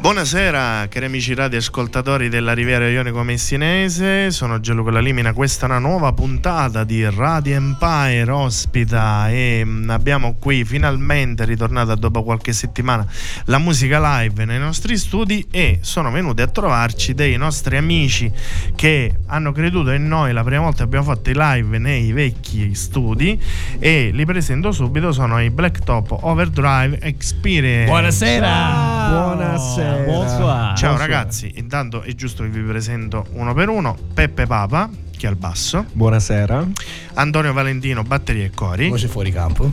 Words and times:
Buonasera 0.00 0.86
cari 0.88 1.04
amici 1.04 1.34
radioascoltatori 1.34 2.30
della 2.30 2.54
Riviera 2.54 2.88
Ionico 2.88 3.22
Messinese, 3.22 4.30
sono 4.30 4.58
Gianluca 4.58 4.90
Lalimina, 4.92 5.34
questa 5.34 5.66
è 5.66 5.68
una 5.68 5.78
nuova 5.78 6.10
puntata 6.14 6.84
di 6.84 7.04
Radio 7.04 7.56
Empire 7.56 8.30
ospita 8.30 9.28
e 9.28 9.62
mm, 9.62 9.90
abbiamo 9.90 10.36
qui 10.40 10.64
finalmente 10.64 11.44
ritornata 11.44 11.96
dopo 11.96 12.22
qualche 12.22 12.54
settimana 12.54 13.06
la 13.44 13.58
musica 13.58 14.00
live 14.20 14.46
nei 14.46 14.58
nostri 14.58 14.96
studi 14.96 15.46
e 15.50 15.80
sono 15.82 16.10
venuti 16.10 16.40
a 16.40 16.46
trovarci 16.46 17.12
dei 17.12 17.36
nostri 17.36 17.76
amici 17.76 18.32
che 18.74 19.12
hanno 19.26 19.52
creduto 19.52 19.90
in 19.90 20.08
noi 20.08 20.32
la 20.32 20.42
prima 20.42 20.62
volta 20.62 20.78
che 20.78 20.84
abbiamo 20.84 21.04
fatto 21.04 21.28
i 21.28 21.34
live 21.36 21.76
nei 21.76 22.10
vecchi 22.12 22.74
studi 22.74 23.38
e 23.78 24.08
li 24.14 24.24
presento 24.24 24.72
subito, 24.72 25.12
sono 25.12 25.42
i 25.42 25.50
Blacktop 25.50 26.16
Overdrive 26.22 27.00
Experience. 27.02 27.84
Buonasera. 27.84 29.08
Buonasera. 29.10 29.89
Bonsoir. 29.98 30.76
Ciao 30.76 30.96
ragazzi, 30.96 31.52
intanto 31.56 32.02
è 32.02 32.14
giusto 32.14 32.42
che 32.42 32.48
vi 32.48 32.60
presento 32.60 33.26
uno 33.32 33.52
per 33.54 33.68
uno 33.68 33.96
Peppe 34.14 34.46
Papa, 34.46 34.88
che 35.16 35.26
è 35.26 35.28
al 35.28 35.36
basso, 35.36 35.84
Buonasera. 35.92 36.66
Antonio 37.14 37.52
Valentino, 37.52 38.02
batteria 38.02 38.44
e 38.44 38.50
cori 38.50 38.88
Voce 38.88 39.08
fuori 39.08 39.30
campo. 39.32 39.70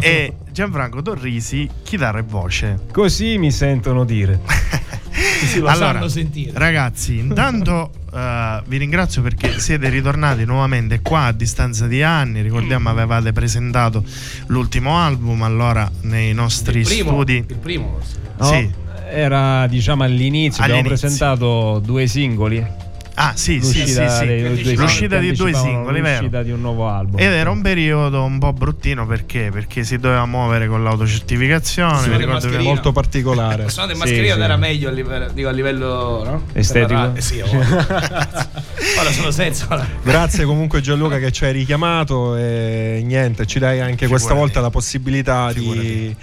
e 0.00 0.34
Gianfranco 0.50 1.00
Torrisi, 1.02 1.68
chitarra 1.82 2.18
e 2.18 2.22
voce. 2.22 2.80
Così 2.92 3.38
mi 3.38 3.50
sentono 3.50 4.04
dire. 4.04 4.40
Sì, 5.16 5.60
lo 5.60 5.68
allora, 5.68 5.92
sanno 5.94 6.08
sentire. 6.08 6.52
ragazzi, 6.54 7.16
intanto 7.18 7.90
eh, 8.12 8.62
vi 8.66 8.76
ringrazio 8.76 9.22
perché 9.22 9.58
siete 9.60 9.88
ritornati 9.88 10.44
nuovamente 10.44 11.00
qua 11.00 11.24
a 11.24 11.32
distanza 11.32 11.86
di 11.86 12.02
anni. 12.02 12.42
Ricordiamo 12.42 12.90
avevate 12.90 13.32
presentato 13.32 14.04
l'ultimo 14.48 14.98
album 14.98 15.40
allora 15.42 15.90
nei 16.02 16.34
nostri 16.34 16.80
il 16.80 16.84
primo, 16.86 17.10
studi. 17.12 17.44
Il 17.48 17.56
primo 17.56 17.98
forse. 17.98 18.16
No? 18.36 18.44
Sì. 18.44 18.70
Era 19.08 19.66
diciamo 19.66 20.02
all'inizio, 20.04 20.62
abbiamo 20.62 20.80
All'inizio. 20.82 21.08
presentato 21.08 21.78
due 21.84 22.06
singoli. 22.06 22.84
Ah, 23.18 23.32
sì, 23.34 23.62
sì, 23.62 23.70
sì, 23.70 23.78
L'uscita 23.78 24.08
sì. 24.10 24.26
dei- 24.26 24.42
dei 24.42 24.62
due 24.62 24.74
L'uscita 24.74 25.18
di 25.18 25.32
due 25.32 25.54
singoli, 25.54 26.00
vero? 26.02 26.18
L'uscita 26.20 26.42
di 26.42 26.50
un 26.50 26.60
nuovo 26.60 26.86
album. 26.86 27.18
Ed 27.18 27.32
era 27.32 27.48
un 27.50 27.62
periodo 27.62 28.22
un 28.22 28.38
po' 28.38 28.52
bruttino 28.52 29.06
perché? 29.06 29.48
Perché 29.50 29.84
si 29.84 29.96
doveva 29.96 30.26
muovere 30.26 30.66
con 30.68 30.82
l'autocertificazione. 30.84 31.98
Sì, 32.02 32.10
mi 32.10 32.16
ricordo 32.18 32.46
che- 32.50 32.58
molto 32.58 32.92
particolare. 32.92 33.64
Il 33.64 33.70
suono 33.70 33.86
del 33.88 33.96
Sì, 33.96 34.02
mascherino 34.02 34.34
sì. 34.34 34.40
era 34.40 34.56
meglio 34.58 34.88
a 34.90 34.92
livello, 34.92 35.28
dico, 35.32 35.48
a 35.48 35.52
livello 35.52 36.24
no? 36.24 36.42
Estetico? 36.52 37.12
Eh 37.14 37.20
sì, 37.22 37.40
ora 39.00 39.10
sono 39.12 39.30
senza. 39.30 39.66
ora. 39.70 39.86
Grazie 40.02 40.44
comunque 40.44 40.82
Gianluca 40.82 41.18
che 41.18 41.32
ci 41.32 41.46
hai 41.46 41.52
richiamato 41.52 42.36
e 42.36 43.00
niente, 43.02 43.46
ci 43.46 43.58
dai 43.58 43.80
anche 43.80 44.08
questa 44.08 44.28
Figurati. 44.28 44.38
volta 44.40 44.60
la 44.60 44.70
possibilità 44.70 45.52
di 45.54 45.60
Figurati. 45.60 46.16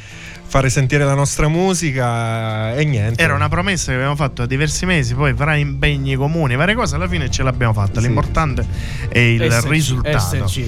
Fare 0.54 0.70
sentire 0.70 1.04
la 1.04 1.16
nostra 1.16 1.48
musica 1.48 2.76
e 2.76 2.86
niente. 2.86 3.20
Era 3.20 3.34
una 3.34 3.50
promessa 3.50 3.88
che 3.88 3.94
avevamo 3.94 4.16
fatto 4.16 4.44
da 4.44 4.46
diversi 4.46 4.86
mesi, 4.86 5.16
poi 5.16 5.34
fra 5.34 5.56
impegni 5.56 6.16
comuni, 6.16 6.56
varie 6.56 6.76
cose, 6.76 6.94
alla 6.94 7.08
fine 7.08 7.28
ce 7.32 7.42
l'abbiamo 7.42 7.74
fatta. 7.74 8.00
Sì. 8.00 8.06
L'importante 8.06 8.64
è 9.10 9.18
il 9.18 9.52
SC, 9.52 9.68
risultato. 9.68 10.48
SC. 10.48 10.66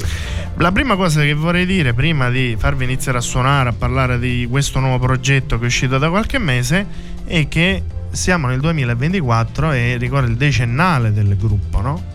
La 0.55 0.71
prima 0.71 0.95
cosa 0.95 1.21
che 1.21 1.35
vorrei 1.35 1.67
dire 1.67 1.93
prima 1.93 2.31
di 2.31 2.55
farvi 2.57 2.83
iniziare 2.85 3.19
a 3.19 3.21
suonare, 3.21 3.69
a 3.69 3.73
parlare 3.73 4.17
di 4.17 4.47
questo 4.49 4.79
nuovo 4.79 4.97
progetto 4.97 5.57
che 5.57 5.65
è 5.65 5.67
uscito 5.67 5.99
da 5.99 6.09
qualche 6.09 6.39
mese, 6.39 6.87
è 7.23 7.47
che 7.47 7.83
siamo 8.09 8.47
nel 8.47 8.61
2024 8.61 9.71
e 9.71 9.97
ricordo 9.97 10.31
il 10.31 10.35
decennale 10.35 11.13
del 11.13 11.37
gruppo, 11.37 11.81
no? 11.81 12.14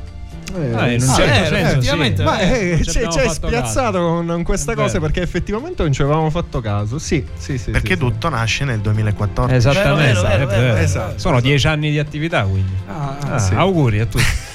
Eh, 0.53 0.75
Ah, 0.75 0.91
in 0.91 1.01
un 1.01 1.07
sì. 1.09 1.15
certo 1.15 1.55
eh, 1.55 1.59
senso, 1.81 1.81
sì. 2.17 2.23
Ma 2.23 2.39
eh, 2.41 2.81
ci 2.85 2.99
hai 2.99 3.29
spiazzato 3.31 3.99
con 4.27 4.43
queste 4.43 4.73
È 4.73 4.75
cose 4.75 4.93
vero. 4.95 5.05
perché 5.05 5.23
effettivamente 5.23 5.83
non 5.83 5.93
ci 5.93 6.03
avevamo 6.03 6.29
fatto 6.31 6.61
caso. 6.61 6.99
Sì, 6.99 7.25
sì, 7.37 7.57
sì. 7.59 7.71
Perché 7.71 7.95
sì, 7.95 7.99
tutto 8.01 8.29
nasce 8.29 8.65
nel 8.65 8.81
2014. 8.81 9.55
Esattamente, 9.57 10.13
Vero, 10.13 10.23
vero, 10.23 10.43
è 10.43 10.47
vero, 10.47 10.61
vero, 10.63 10.77
esatto. 10.77 11.19
Sono 11.19 11.41
dieci 11.41 11.67
anni 11.67 11.91
di 11.91 11.99
attività 11.99 12.43
quindi. 12.43 12.73
Ah, 12.89 13.17
Ah, 13.33 13.39
sì. 13.39 13.55
Auguri 13.55 14.01
a 14.01 14.07
tutti. 14.07 14.25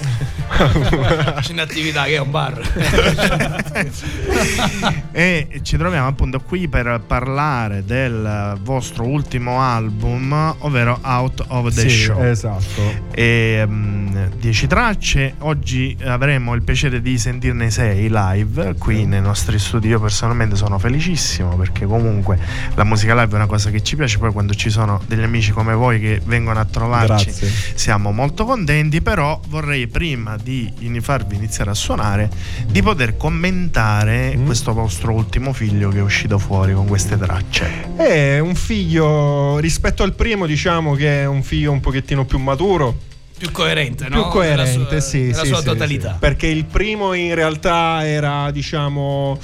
C'è 0.56 1.52
un'attività 1.52 2.06
che 2.06 2.16
è 2.16 2.19
un 2.19 2.31
bar. 2.31 2.62
e 5.12 5.60
ci 5.62 5.78
troviamo 5.78 6.07
appunto 6.07 6.40
qui 6.40 6.68
per 6.68 7.02
parlare 7.06 7.84
del 7.86 8.57
vostro 8.62 9.06
ultimo 9.06 9.62
album, 9.62 10.56
ovvero 10.60 11.00
Out 11.02 11.44
of 11.48 11.74
the 11.74 11.90
Sì, 11.90 11.92
Show. 12.06 12.24
Esatto. 12.24 12.94
E, 13.12 13.63
mm, 13.66 14.16
10 14.40 14.68
tracce. 14.68 15.36
Oggi 15.40 15.96
avremo 16.04 16.54
il 16.54 16.62
piacere 16.62 17.01
di 17.01 17.18
sentirne 17.18 17.69
6 17.69 18.08
live 18.10 18.75
qui 18.78 19.06
nei 19.06 19.22
nostri 19.22 19.60
studi. 19.60 19.90
Io 19.90 20.00
personalmente 20.00 20.56
sono 20.56 20.80
felicissimo 20.80 21.56
perché 21.56 21.86
comunque 21.86 22.40
la 22.75 22.84
musica 22.84 23.13
live 23.13 23.34
è 23.34 23.36
una 23.36 23.48
cosa 23.48 23.69
che 23.69 23.84
ci 23.84 23.96
piace. 23.96 24.18
Poi 24.18 24.31
quando 24.31 24.54
ci 24.54 24.69
sono 24.69 25.01
degli 25.08 25.24
amici 25.24 25.51
come 25.51 25.74
voi 25.74 26.00
che 26.00 26.22
vengono 26.25 26.60
a 26.60 26.66
trovarci 26.66 27.25
Grazie. 27.25 27.51
siamo 27.75 28.12
molto 28.12 28.46
contenti. 28.46 29.01
Però 29.01 29.40
vorrei 29.48 29.88
prima 29.88 30.38
di 30.46 31.00
farvi 31.02 31.36
iniziare 31.36 31.72
a 31.72 31.74
suonare 31.74 32.30
di 32.68 32.82
poter 32.84 33.18
commentare 33.18 34.36
Mm. 34.36 34.46
questo 34.46 34.74
vostro 34.74 35.12
ultimo 35.14 35.54
figlio 35.54 35.90
che 35.90 35.98
è 35.98 36.02
uscito 36.02 36.38
fuori 36.38 36.74
con 36.74 36.86
queste 36.88 37.18
tracce. 37.18 37.96
È 37.96 38.40
un 38.40 38.54
figlio 38.56 39.58
rispetto 39.60 40.04
al 40.04 40.14
primo, 40.14 40.46
diciamo 40.46 40.94
che 40.94 41.22
è 41.22 41.26
un 41.26 41.42
figlio 41.44 41.72
un 41.72 41.80
pochettino 41.80 42.26
più 42.26 42.38
maturo. 42.40 42.98
Più 43.38 43.52
coerente, 43.52 44.08
no? 44.08 44.22
Più 44.24 44.32
coerente, 44.32 44.78
Nella 44.78 44.88
sua, 44.90 45.00
sì, 45.02 45.22
nella 45.24 45.42
sì, 45.42 45.48
sua 45.48 45.58
sì, 45.60 45.66
totalità. 45.66 46.12
sì. 46.14 46.18
Perché 46.20 46.48
il 46.48 46.66
primo 46.66 47.14
in 47.14 47.34
realtà 47.36 48.06
era, 48.06 48.50
diciamo, 48.52 49.38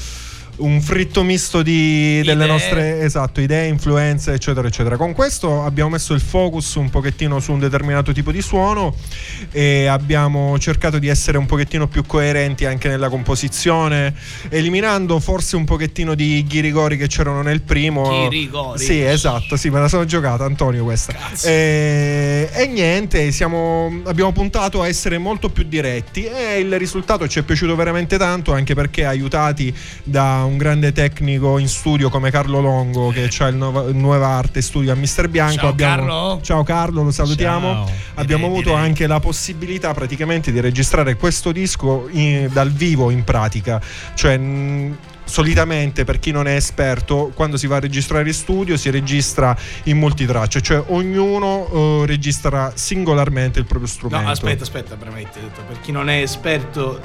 un 0.57 0.81
fritto 0.81 1.23
misto 1.23 1.61
di, 1.61 2.21
delle 2.23 2.43
Idee. 2.43 2.47
nostre 2.47 3.01
esatto, 3.01 3.41
idee, 3.41 3.67
influenze, 3.67 4.33
eccetera, 4.33 4.67
eccetera. 4.67 4.97
Con 4.97 5.13
questo 5.13 5.63
abbiamo 5.63 5.91
messo 5.91 6.13
il 6.13 6.21
focus 6.21 6.75
un 6.75 6.89
pochettino 6.89 7.39
su 7.39 7.51
un 7.51 7.59
determinato 7.59 8.11
tipo 8.11 8.31
di 8.31 8.41
suono 8.41 8.95
e 9.51 9.87
abbiamo 9.87 10.57
cercato 10.59 10.99
di 10.99 11.07
essere 11.07 11.37
un 11.37 11.45
pochettino 11.45 11.87
più 11.87 12.05
coerenti 12.05 12.65
anche 12.65 12.87
nella 12.89 13.09
composizione, 13.09 14.13
eliminando 14.49 15.19
forse 15.19 15.55
un 15.55 15.65
pochettino 15.65 16.13
di 16.13 16.45
ghirigori 16.47 16.97
che 16.97 17.07
c'erano 17.07 17.41
nel 17.41 17.61
primo. 17.61 18.27
Ghirigori. 18.27 18.79
Sì, 18.79 19.01
esatto, 19.01 19.55
sì, 19.55 19.69
me 19.69 19.79
la 19.79 19.87
sono 19.87 20.05
giocata 20.05 20.43
Antonio 20.43 20.83
questa. 20.83 21.13
E, 21.43 22.49
e 22.51 22.67
niente, 22.67 23.31
siamo- 23.31 24.01
abbiamo 24.05 24.31
puntato 24.31 24.81
a 24.81 24.87
essere 24.87 25.17
molto 25.17 25.49
più 25.49 25.63
diretti 25.63 26.25
e 26.25 26.59
il 26.59 26.77
risultato 26.77 27.27
ci 27.27 27.39
è 27.39 27.43
piaciuto 27.43 27.75
veramente 27.75 28.17
tanto 28.17 28.53
anche 28.53 28.73
perché 28.73 29.05
aiutati 29.05 29.73
da 30.03 30.43
un 30.43 30.50
grande 30.57 30.91
tecnico 30.91 31.57
in 31.57 31.67
studio 31.67 32.09
come 32.09 32.31
Carlo 32.31 32.59
Longo 32.61 33.09
che 33.09 33.29
ha 33.39 33.47
il 33.47 33.55
Nova, 33.55 33.91
Nuova 33.91 34.27
Arte 34.27 34.61
Studio 34.61 34.91
a 34.91 34.95
Mister 34.95 35.27
Bianco. 35.29 35.59
Ciao, 35.59 35.69
abbiamo, 35.69 35.95
Carlo. 35.95 36.39
Ciao 36.41 36.63
Carlo, 36.63 37.03
lo 37.03 37.11
salutiamo. 37.11 37.71
Ciao. 37.71 37.91
Abbiamo 38.15 38.47
Direi, 38.47 38.59
avuto 38.59 38.69
direi. 38.69 38.85
anche 38.85 39.07
la 39.07 39.19
possibilità 39.19 39.93
praticamente 39.93 40.51
di 40.51 40.59
registrare 40.59 41.15
questo 41.15 41.51
disco 41.51 42.07
in- 42.11 42.49
dal 42.51 42.71
vivo 42.71 43.09
in 43.09 43.23
pratica, 43.23 43.81
cioè 44.13 44.37
mh, 44.37 44.97
solitamente 45.23 46.03
per 46.03 46.19
chi 46.19 46.31
non 46.31 46.47
è 46.47 46.55
esperto 46.55 47.31
quando 47.33 47.55
si 47.55 47.65
va 47.67 47.77
a 47.77 47.79
registrare 47.79 48.27
in 48.27 48.33
studio 48.33 48.75
si 48.75 48.89
registra 48.89 49.55
in 49.83 49.97
multitraccia, 49.97 50.59
cioè 50.59 50.83
ognuno 50.87 52.01
eh, 52.01 52.05
registra 52.05 52.73
singolarmente 52.75 53.59
il 53.59 53.65
proprio 53.65 53.87
strumento. 53.87 54.25
No, 54.25 54.31
aspetta, 54.31 54.63
aspetta, 54.63 54.95
detto, 54.95 55.61
Per 55.67 55.79
chi 55.81 55.91
non 55.91 56.09
è 56.09 56.21
esperto, 56.21 56.99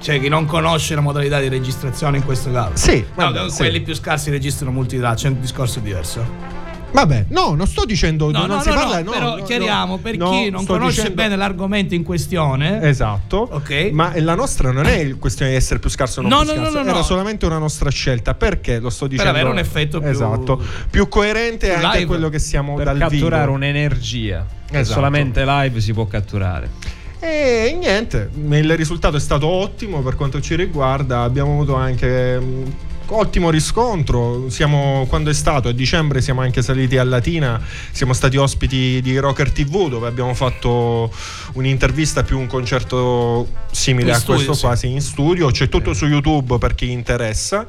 cioè 0.00 0.20
chi 0.20 0.28
non 0.28 0.44
conosce 0.46 0.94
la 0.94 1.00
modalità 1.00 1.40
di 1.40 1.48
registrazione 1.48 2.18
in 2.18 2.24
questo 2.24 2.50
caso. 2.52 2.72
Sì, 2.76 3.04
No, 3.16 3.30
vabbè, 3.32 3.50
sì. 3.50 3.56
quelli 3.56 3.80
più 3.80 3.94
scarsi 3.94 4.30
registrano 4.30 4.72
multitraccia, 4.72 5.28
è 5.28 5.30
un 5.30 5.40
discorso 5.40 5.80
diverso. 5.80 6.56
Vabbè, 6.90 7.26
no, 7.28 7.54
non 7.54 7.66
sto 7.66 7.84
dicendo 7.84 8.30
No, 8.30 8.46
non 8.46 8.56
no, 8.56 8.62
si 8.62 8.70
no, 8.70 8.74
parla, 8.76 9.02
no, 9.02 9.10
però 9.10 9.36
no, 9.36 9.42
chiariamo 9.42 9.96
no, 9.96 9.98
per 9.98 10.16
no, 10.16 10.30
chi 10.30 10.48
non 10.48 10.64
conosce 10.64 11.02
dicendo- 11.02 11.14
bene 11.22 11.36
l'argomento 11.36 11.94
in 11.94 12.02
questione. 12.02 12.80
Esatto. 12.82 13.46
Ok. 13.52 13.90
Ma 13.92 14.12
la 14.18 14.34
nostra 14.34 14.72
non 14.72 14.86
è 14.86 15.14
questione 15.18 15.50
di 15.50 15.56
essere 15.58 15.80
più 15.80 15.90
scarso 15.90 16.20
o 16.20 16.22
non 16.22 16.30
No, 16.30 16.38
più 16.44 16.54
no, 16.54 16.54
no, 16.54 16.60
scarso, 16.62 16.78
no, 16.82 16.88
era 16.88 16.98
no. 16.98 17.02
solamente 17.04 17.44
una 17.44 17.58
nostra 17.58 17.90
scelta. 17.90 18.32
Perché 18.34 18.78
lo 18.78 18.88
sto 18.88 19.06
dicendo? 19.06 19.30
avere 19.30 19.50
un 19.50 19.58
effetto 19.58 20.00
più- 20.00 20.08
Esatto. 20.08 20.62
Più 20.90 21.08
coerente 21.08 21.68
più 21.74 21.84
anche 21.86 22.02
a 22.02 22.06
quello 22.06 22.30
che 22.30 22.38
siamo 22.38 22.74
Per 22.74 22.84
dal 22.86 22.98
catturare 22.98 23.42
vivo. 23.44 23.56
un'energia 23.56 24.46
che 24.70 24.78
Esatto. 24.78 24.94
solamente 24.94 25.44
live 25.44 25.80
si 25.80 25.92
può 25.92 26.06
catturare. 26.06 26.70
E 27.20 27.76
niente, 27.78 28.30
il 28.32 28.76
risultato 28.76 29.16
è 29.16 29.20
stato 29.20 29.46
ottimo 29.48 30.02
per 30.02 30.14
quanto 30.14 30.40
ci 30.40 30.54
riguarda. 30.54 31.22
Abbiamo 31.22 31.52
avuto 31.52 31.74
anche 31.74 32.38
mh, 32.38 32.72
ottimo 33.08 33.50
riscontro. 33.50 34.48
Siamo, 34.50 35.04
quando 35.08 35.30
è 35.30 35.34
stato 35.34 35.68
a 35.68 35.72
dicembre 35.72 36.20
siamo 36.20 36.42
anche 36.42 36.62
saliti 36.62 36.96
a 36.96 37.02
Latina, 37.02 37.60
siamo 37.90 38.12
stati 38.12 38.36
ospiti 38.36 39.00
di 39.02 39.18
Rocker 39.18 39.50
TV 39.50 39.88
dove 39.88 40.06
abbiamo 40.06 40.32
fatto 40.32 41.10
un'intervista 41.54 42.22
più 42.22 42.38
un 42.38 42.46
concerto 42.46 43.48
simile 43.72 44.10
In 44.10 44.14
a 44.14 44.18
studio, 44.18 44.44
questo 44.44 44.70
sì. 44.70 44.76
sì, 44.76 44.92
in 44.92 45.00
studio. 45.00 45.50
C'è 45.50 45.68
tutto 45.68 45.94
su 45.94 46.06
YouTube 46.06 46.58
per 46.58 46.76
chi 46.76 46.90
interessa. 46.90 47.66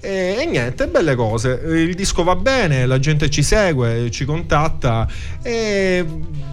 E, 0.00 0.36
e 0.38 0.46
niente, 0.46 0.86
belle 0.86 1.16
cose. 1.16 1.60
Il 1.64 1.94
disco 1.94 2.22
va 2.22 2.36
bene, 2.36 2.86
la 2.86 2.98
gente 3.00 3.28
ci 3.30 3.42
segue, 3.42 4.10
ci 4.10 4.24
contatta 4.24 5.08
e 5.42 6.04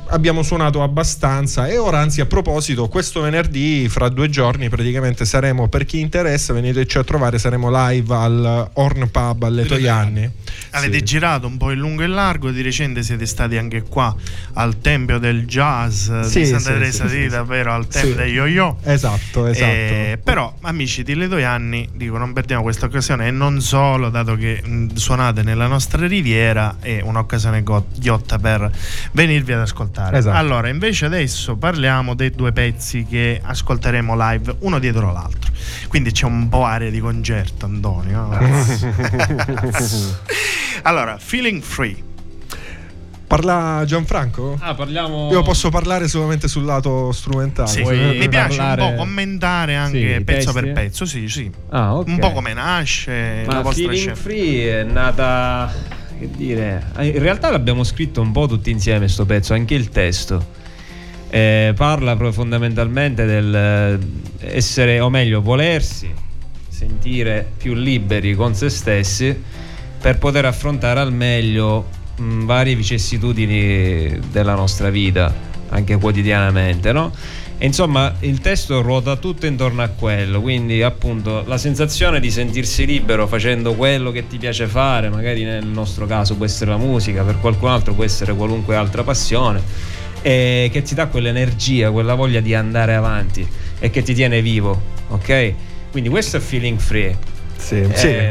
abbiamo 0.09 0.43
suonato 0.43 0.81
abbastanza. 0.83 1.67
E 1.67 1.77
ora, 1.77 1.99
anzi, 1.99 2.21
a 2.21 2.25
proposito, 2.25 2.87
questo 2.87 3.21
venerdì, 3.21 3.87
fra 3.89 4.09
due 4.09 4.29
giorni, 4.29 4.69
praticamente 4.69 5.25
saremo 5.25 5.67
per 5.67 5.85
chi 5.85 5.99
interessa, 5.99 6.53
veniteci 6.53 6.97
a 6.97 7.03
trovare, 7.03 7.37
saremo 7.39 7.69
live 7.71 8.15
al 8.15 8.69
Horn 8.73 9.09
Pub 9.11 9.43
alle 9.43 9.65
Toianni. 9.65 10.29
Avete 10.71 10.97
Sì. 10.99 11.03
girato 11.03 11.47
un 11.47 11.57
po' 11.57 11.71
in 11.71 11.79
lungo 11.79 12.01
e 12.01 12.05
in 12.05 12.13
largo, 12.13 12.51
di 12.51 12.61
recente 12.61 13.03
siete 13.03 13.25
stati 13.25 13.57
anche 13.57 13.83
qua 13.83 14.15
al 14.53 14.79
Tempio 14.79 15.17
del 15.19 15.45
Jazz 15.45 16.11
Sì, 16.21 16.39
di 16.39 16.45
Santa 16.45 16.59
sì, 16.59 16.73
Teresa 16.73 17.07
sì, 17.07 17.27
davvero 17.27 17.73
al. 17.73 17.87
Tempio 17.87 18.15
degli 18.15 18.33
Yo-Yo. 18.33 18.77
Esatto, 18.83 19.45
esatto. 19.47 19.65
Eh, 19.71 20.19
però 20.23 20.53
amici 20.61 21.03
di 21.03 21.15
Ledo 21.15 21.43
Anni 21.43 21.87
dico 21.93 22.17
non 22.17 22.33
perdiamo 22.33 22.61
questa 22.61 22.85
occasione 22.85 23.27
e 23.27 23.31
non 23.31 23.61
solo 23.61 24.09
dato 24.09 24.35
che 24.35 24.61
mh, 24.63 24.93
suonate 24.95 25.41
nella 25.43 25.67
nostra 25.67 26.05
riviera 26.05 26.77
è 26.79 27.01
un'occasione 27.01 27.63
ghiotta 27.63 28.37
per 28.37 28.69
venirvi 29.11 29.53
ad 29.53 29.61
ascoltare 29.61 29.98
Esatto. 30.11 30.37
allora 30.37 30.69
invece 30.69 31.05
adesso 31.05 31.55
parliamo 31.57 32.13
dei 32.15 32.31
due 32.31 32.51
pezzi 32.51 33.05
che 33.05 33.39
ascolteremo 33.43 34.15
live 34.17 34.55
uno 34.59 34.79
dietro 34.79 35.11
l'altro 35.11 35.51
quindi 35.87 36.11
c'è 36.11 36.25
un 36.25 36.47
po' 36.49 36.63
area 36.65 36.89
di 36.89 36.99
concerto 36.99 37.65
Antonio 37.65 38.29
allora 40.83 41.17
Feeling 41.19 41.61
Free 41.61 42.07
Parla 43.29 43.83
Gianfranco? 43.85 44.57
Ah, 44.59 44.73
parliamo. 44.73 45.29
Io 45.31 45.43
posso 45.43 45.69
parlare 45.69 46.07
solamente 46.07 46.47
sul 46.47 46.65
lato 46.65 47.11
strumentale. 47.11 47.67
sì, 47.67 47.81
Vuoi 47.83 48.17
mi 48.17 48.27
piace 48.27 48.59
un 48.59 48.65
parlare- 48.65 48.89
po' 48.89 48.95
commentare 49.03 49.75
anche 49.75 50.15
Sì, 50.17 50.23
pezzo 50.23 50.51
per 50.51 50.71
pezzo 50.71 51.05
sì 51.05 51.27
sì 51.29 51.51
Ah, 51.69 51.93
ok. 51.95 52.07
un 52.07 52.17
po' 52.17 52.31
come 52.31 52.53
nasce 52.53 53.43
la 53.45 53.53
Ma 53.53 53.61
vostra 53.61 53.83
Feeling 53.91 53.99
scelta 54.15 54.19
Free 54.19 54.79
è 54.79 54.83
nata. 54.83 55.71
Che 56.19 56.29
dire. 56.35 56.83
In 56.99 57.19
realtà 57.19 57.49
l'abbiamo 57.49 57.85
scritto 57.85 58.19
un 58.19 58.33
po' 58.33 58.45
tutti 58.45 58.69
insieme 58.69 59.07
sto 59.07 59.25
pezzo, 59.25 59.53
anche 59.53 59.73
il 59.73 59.87
testo. 59.87 60.57
Eh, 61.29 61.73
parla 61.77 62.17
fondamentalmente 62.31 63.23
del 63.23 63.55
eh, 63.55 64.55
essere, 64.57 64.99
o 64.99 65.09
meglio, 65.09 65.41
volersi 65.41 66.11
sentire 66.67 67.49
più 67.57 67.73
liberi 67.73 68.35
con 68.35 68.53
se 68.53 68.69
stessi 68.69 69.33
per 70.01 70.17
poter 70.17 70.45
affrontare 70.45 70.99
al 70.99 71.13
meglio 71.13 71.87
mh, 72.17 72.45
varie 72.45 72.75
vicissitudini 72.75 74.19
della 74.29 74.55
nostra 74.55 74.89
vita, 74.89 75.33
anche 75.69 75.97
quotidianamente, 75.97 76.91
no? 76.91 77.11
E 77.61 77.65
insomma, 77.65 78.15
il 78.21 78.39
testo 78.39 78.81
ruota 78.81 79.17
tutto 79.17 79.45
intorno 79.45 79.81
a 79.81 79.89
quello, 79.89 80.41
quindi 80.41 80.81
appunto 80.81 81.43
la 81.45 81.57
sensazione 81.57 82.21
di 82.21 82.31
sentirsi 82.31 82.85
libero 82.85 83.27
facendo 83.27 83.73
quello 83.73 84.11
che 84.11 84.27
ti 84.27 84.37
piace 84.37 84.65
fare, 84.65 85.09
magari 85.09 85.43
nel 85.43 85.65
nostro 85.65 86.05
caso 86.05 86.35
può 86.37 86.45
essere 86.45 86.71
la 86.71 86.77
musica, 86.77 87.23
per 87.23 87.39
qualcun 87.39 87.69
altro 87.69 87.93
può 87.93 88.05
essere 88.05 88.33
qualunque 88.33 88.77
altra 88.77 89.03
passione, 89.03 89.61
e 90.21 90.69
che 90.71 90.81
ti 90.83 90.95
dà 90.95 91.07
quell'energia, 91.07 91.91
quella 91.91 92.13
voglia 92.13 92.39
di 92.39 92.53
andare 92.53 92.95
avanti 92.95 93.45
e 93.77 93.89
che 93.89 94.03
ti 94.03 94.13
tiene 94.13 94.41
vivo, 94.41 94.81
ok? 95.09 95.53
Quindi 95.91 96.09
questo 96.09 96.37
è 96.37 96.39
feeling 96.39 96.79
free, 96.79 97.17
Sì, 97.57 97.81
eh, 97.81 97.93
sì. 97.93 98.27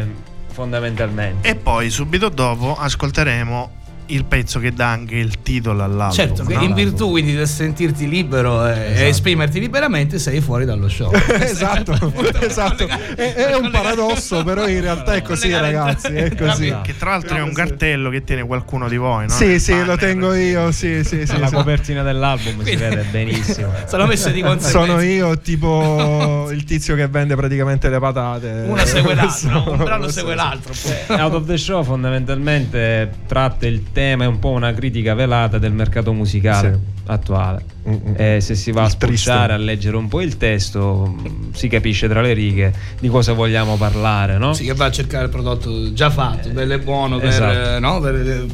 fondamentalmente. 0.52 1.48
E 1.48 1.54
poi 1.54 1.90
subito 1.90 2.30
dopo 2.30 2.74
ascolteremo 2.78 3.72
il 4.08 4.24
pezzo 4.24 4.58
che 4.58 4.72
dà 4.72 4.88
anche 4.90 5.16
il 5.16 5.42
titolo 5.42 5.82
all'album. 5.82 6.12
Certo, 6.12 6.42
no? 6.42 6.62
in 6.62 6.74
virtù 6.74 7.10
quindi 7.10 7.34
del 7.34 7.48
sentirti 7.48 8.08
libero 8.08 8.66
e, 8.66 8.70
Esatto. 8.70 9.00
e 9.00 9.08
esprimerti 9.08 9.60
liberamente 9.60 10.18
sei 10.18 10.40
fuori 10.40 10.64
dallo 10.64 10.88
show. 10.88 11.10
esatto, 11.40 12.12
esatto. 12.40 12.86
È, 12.86 13.34
è 13.34 13.56
un 13.56 13.70
paradosso, 13.70 14.42
però 14.44 14.66
in 14.68 14.80
realtà 14.80 15.14
è 15.14 15.22
così, 15.22 15.50
ragazzi. 15.50 16.08
È 16.08 16.34
così. 16.34 16.74
Che 16.82 16.96
tra 16.96 17.10
l'altro 17.10 17.36
è 17.36 17.40
un 17.40 17.52
cartello 17.52 18.10
che 18.10 18.24
tiene 18.24 18.44
qualcuno 18.44 18.88
di 18.88 18.96
voi, 18.96 19.26
no? 19.26 19.32
Sì, 19.32 19.58
sì, 19.58 19.84
lo 19.84 19.96
tengo 19.96 20.34
io. 20.34 20.72
Sì, 20.72 21.04
sì, 21.04 21.26
sì. 21.26 21.38
la 21.38 21.48
sì. 21.48 21.54
copertina 21.54 22.02
dell'album 22.02 22.62
si 22.62 22.76
vede 22.76 23.04
benissimo. 23.10 23.72
Sono 23.86 24.06
messe 24.06 24.32
di 24.32 24.40
conseguenza. 24.42 24.86
Sono 24.86 25.00
io, 25.00 25.38
tipo 25.40 26.48
il 26.50 26.64
tizio 26.64 26.94
che 26.94 27.06
vende 27.08 27.36
praticamente 27.36 27.88
le 27.88 27.98
patate. 27.98 28.64
Una 28.66 28.84
segue 28.84 29.14
l'altra, 29.14 29.58
un 29.66 29.76
brano 29.76 30.08
segue 30.08 30.34
l'altro. 30.34 30.72
Out 31.08 31.34
of 31.34 31.46
the 31.46 31.56
Show 31.56 31.82
fondamentalmente 31.82 33.10
tratta 33.26 33.66
il 33.66 33.84
tema, 33.92 33.97
è 34.00 34.26
un 34.26 34.38
po' 34.38 34.50
una 34.50 34.72
critica 34.72 35.14
velata 35.14 35.58
del 35.58 35.72
mercato 35.72 36.12
musicale 36.12 36.72
Sì. 36.72 37.00
attuale. 37.06 37.64
Mm, 37.88 37.92
mm. 37.92 38.14
E 38.16 38.40
se 38.40 38.54
si 38.54 38.70
va 38.70 38.82
a 38.82 38.86
Il 38.86 38.96
triste. 38.96 39.16
spulciare, 39.30 39.52
a 39.52 39.56
leggere 39.56 39.96
un 39.96 40.08
po' 40.08 40.20
il 40.20 40.36
testo, 40.36 41.06
mh, 41.06 41.52
si 41.52 41.68
capisce 41.68 42.08
tra 42.08 42.20
le 42.20 42.32
righe 42.32 42.72
di 43.00 43.08
cosa 43.08 43.32
vogliamo 43.32 43.76
parlare, 43.76 44.38
no? 44.38 44.52
Sì, 44.52 44.64
che 44.64 44.74
va 44.74 44.86
a 44.86 44.90
cercare 44.90 45.24
il 45.24 45.30
prodotto 45.30 45.92
già 45.92 46.10
fatto, 46.10 46.48
bello 46.50 46.74
e 46.74 46.78
buono 46.78 47.18
per, 47.18 47.28
Esatto. 47.28 47.76
eh, 47.76 47.78
no? 47.80 48.00
per 48.00 48.46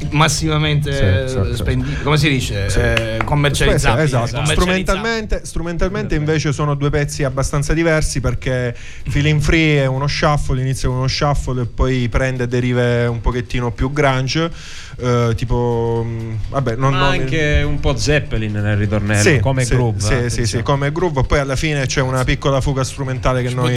eh, 0.00 0.06
massivamente 0.10 1.26
Sì, 1.28 1.34
sì, 1.34 1.40
sì. 1.50 1.54
spendi- 1.56 1.96
come 2.02 2.16
si 2.16 2.28
dice? 2.28 2.66
Eh, 2.66 3.24
commercializzabile. 3.24 4.04
Esatto. 4.04 4.30
commercializzabile. 4.32 4.60
Strumentalmente, 4.60 5.40
strumentalmente 5.44 6.14
invece 6.14 6.52
sono 6.52 6.74
due 6.74 6.90
pezzi 6.90 7.24
abbastanza 7.24 7.72
diversi 7.72 8.20
perché 8.20 8.74
Feeling 9.08 9.40
Free 9.40 9.82
è 9.82 9.86
uno 9.86 10.06
shuffle, 10.06 10.60
inizia 10.60 10.88
con 10.88 10.98
uno 10.98 11.08
shuffle 11.08 11.62
e 11.62 11.66
poi 11.66 12.08
prende 12.08 12.46
derive 12.46 13.06
un 13.06 13.20
pochettino 13.20 13.70
più 13.72 13.92
grunge, 13.92 14.50
eh, 15.00 15.34
tipo 15.34 16.02
mm, 16.04 16.34
vabbè, 16.50 16.76
non, 16.76 16.92
Ma 16.92 17.08
anche 17.08 17.60
non... 17.62 17.72
un 17.72 17.80
po' 17.80 17.96
Zeppelin 17.96 18.52
nel 18.52 18.76
ritornello 18.76 19.22
sì, 19.22 19.40
come 19.40 19.64
sì, 19.64 19.74
groove. 19.74 20.00
Sì, 20.00 20.14
eh, 20.14 20.30
sì, 20.30 20.46
sì, 20.46 20.62
come 20.62 20.92
groove, 20.92 21.22
poi 21.22 21.38
alla 21.38 21.56
fine 21.56 21.86
c'è 21.86 22.00
una 22.00 22.24
piccola 22.24 22.60
fuga 22.60 22.84
strumentale 22.84 23.42
che 23.42 23.48
ci 23.48 23.54
noi 23.54 23.74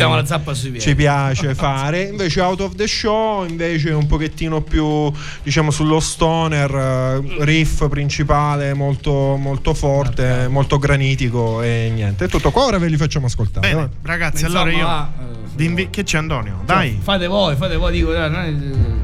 ci 0.80 0.96
piace 0.96 1.56
fare. 1.56 2.04
Invece 2.04 2.42
Out 2.42 2.62
of 2.62 2.76
the 2.76 2.88
Show 2.88 3.46
invece 3.46 3.92
un 3.92 4.08
pochettino 4.08 4.62
più 4.62 5.12
diciamo 5.42 5.72
sullo 5.72 6.00
stoner, 6.00 6.74
eh, 6.74 7.44
riff 7.46 7.88
principale 7.88 8.74
molto, 8.74 9.36
molto 9.38 9.74
forte, 9.74 10.30
okay. 10.30 10.48
molto 10.48 10.78
granitico 10.78 11.62
e 11.62 11.92
niente. 11.94 12.26
È 12.26 12.28
tutto 12.28 12.52
qua, 12.52 12.66
ora 12.66 12.78
ve 12.78 12.88
li 12.88 12.98
facciamo 12.98 13.28
ascoltare. 13.28 13.68
Bene, 13.74 13.90
ragazzi, 14.02 14.44
Insomma, 14.44 14.62
allora 14.62 14.78
io... 14.78 14.88
Ah, 14.88 15.12
eh, 15.58 15.64
invi- 15.64 15.90
che 15.90 16.04
c'è 16.04 16.18
Antonio? 16.18 16.62
Dai. 16.66 17.00
Fate 17.02 17.28
voi, 17.28 17.56
fate 17.56 17.76
voi, 17.76 17.92
dico, 17.92 18.12
dai, 18.12 19.03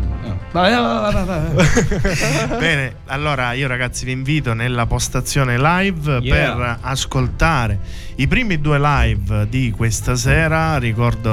Vai, 0.51 0.74
vai, 0.74 1.25
vai, 1.25 2.58
Bene, 2.58 2.96
allora 3.05 3.53
io 3.53 3.67
ragazzi 3.67 4.03
vi 4.03 4.12
invito 4.12 4.53
nella 4.53 4.88
postazione 4.88 5.60
live 5.60 6.17
yeah. 6.22 6.55
per 6.55 6.77
ascoltare 6.81 7.79
i 8.15 8.27
primi 8.27 8.60
due 8.60 8.79
live 8.79 9.48
di 9.48 9.72
questa 9.75 10.15
sera. 10.15 10.79
Ricordo 10.79 11.31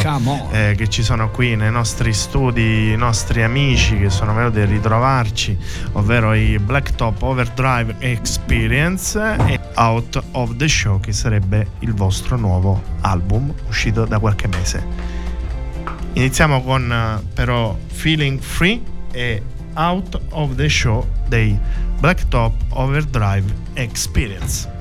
eh, 0.50 0.74
che 0.76 0.88
ci 0.88 1.02
sono 1.02 1.30
qui 1.30 1.56
nei 1.56 1.70
nostri 1.70 2.12
studi 2.12 2.90
i 2.92 2.96
nostri 2.96 3.42
amici 3.42 3.98
che 3.98 4.10
sono 4.10 4.34
venuti 4.34 4.60
a 4.60 4.66
ritrovarci, 4.66 5.56
ovvero 5.92 6.34
i 6.34 6.58
Blacktop 6.58 7.22
Overdrive 7.22 7.96
Experience 8.00 9.18
e 9.46 9.58
Out 9.76 10.22
of 10.32 10.56
the 10.56 10.68
Show, 10.68 11.00
che 11.00 11.12
sarebbe 11.12 11.68
il 11.78 11.94
vostro 11.94 12.36
nuovo 12.36 12.82
album 13.00 13.52
uscito 13.66 14.04
da 14.04 14.18
qualche 14.18 14.46
mese. 14.46 14.84
Iniziamo 16.12 16.62
con 16.62 16.92
eh, 16.92 17.26
però 17.34 17.76
Feeling 17.88 18.38
Free 18.40 18.94
e 19.16 19.42
Out 19.74 20.20
of 20.30 20.54
the 20.54 20.68
Show 20.68 21.06
dei 21.28 21.58
Blacktop 22.00 22.52
Overdrive 22.70 23.44
Experience. 23.74 24.75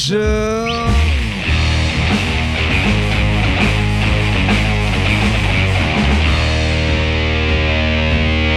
pleasure. 0.00 0.66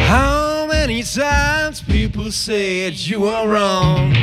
How 0.07 0.67
many 0.67 1.03
times 1.03 1.81
people 1.81 2.31
said 2.31 2.93
you 2.93 3.25
are 3.25 3.47
wrong? 3.47 4.13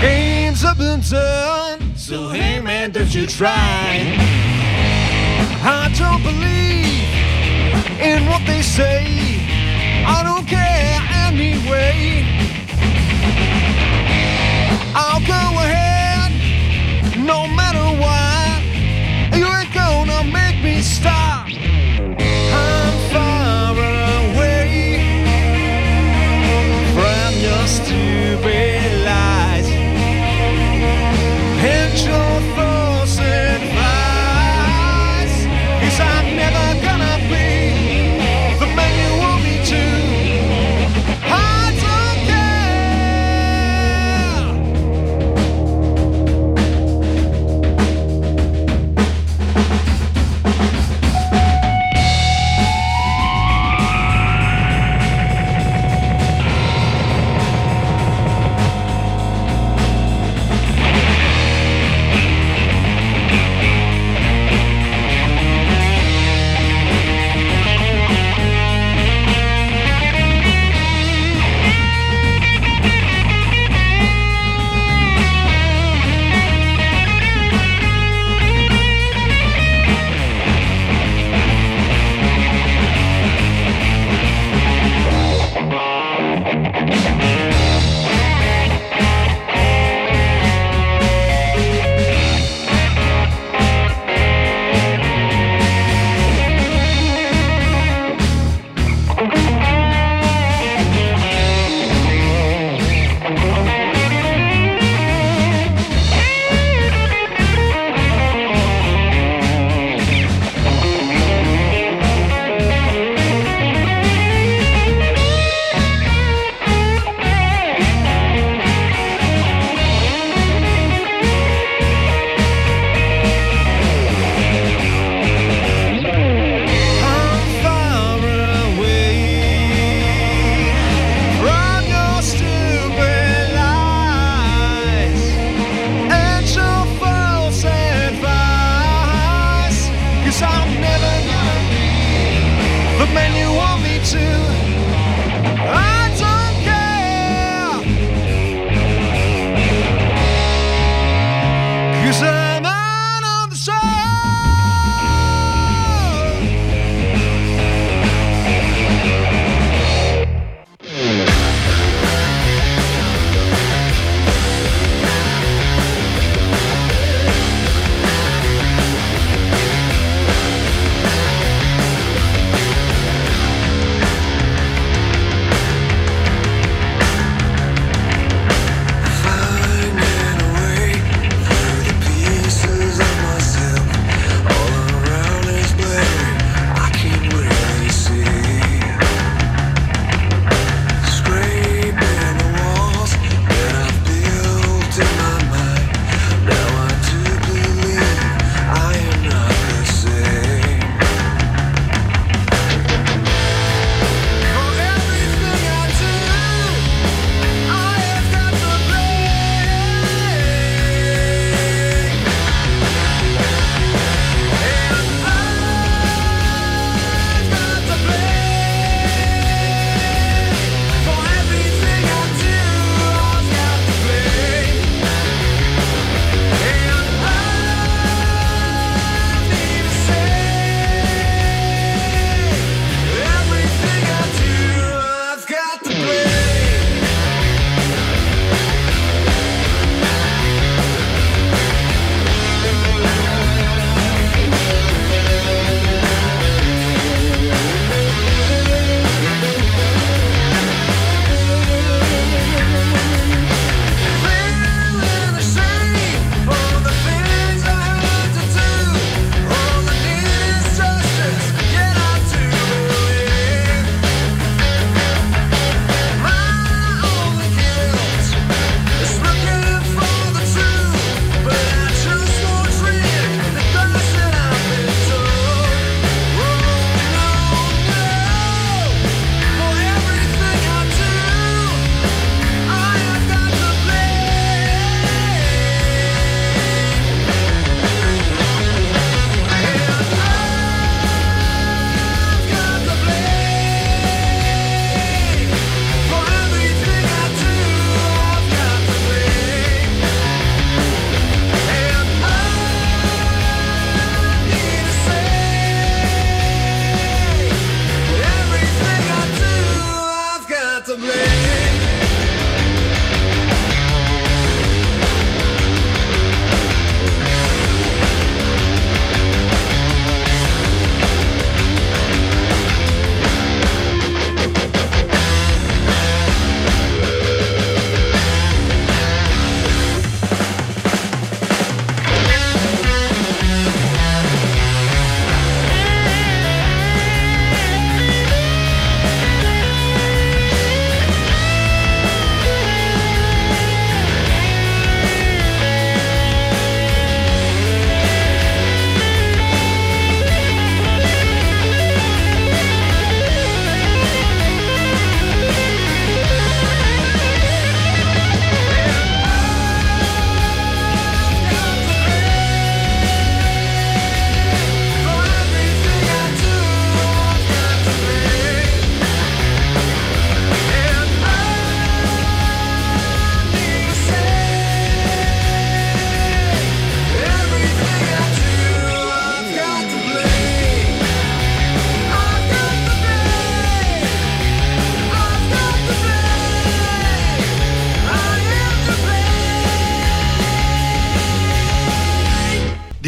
Games 0.00 0.62
have 0.62 0.78
been 0.78 1.00
turned, 1.02 1.98
so 1.98 2.28
hey 2.28 2.60
man, 2.60 2.92
don't 2.92 3.14
you 3.14 3.26
try. 3.26 4.16
I 5.66 5.92
don't 5.98 6.22
believe 6.22 7.04
in 8.00 8.26
what 8.26 8.44
they 8.46 8.62
say. 8.62 9.24
I 10.06 10.22
don't 10.22 10.43
away. 11.74 12.43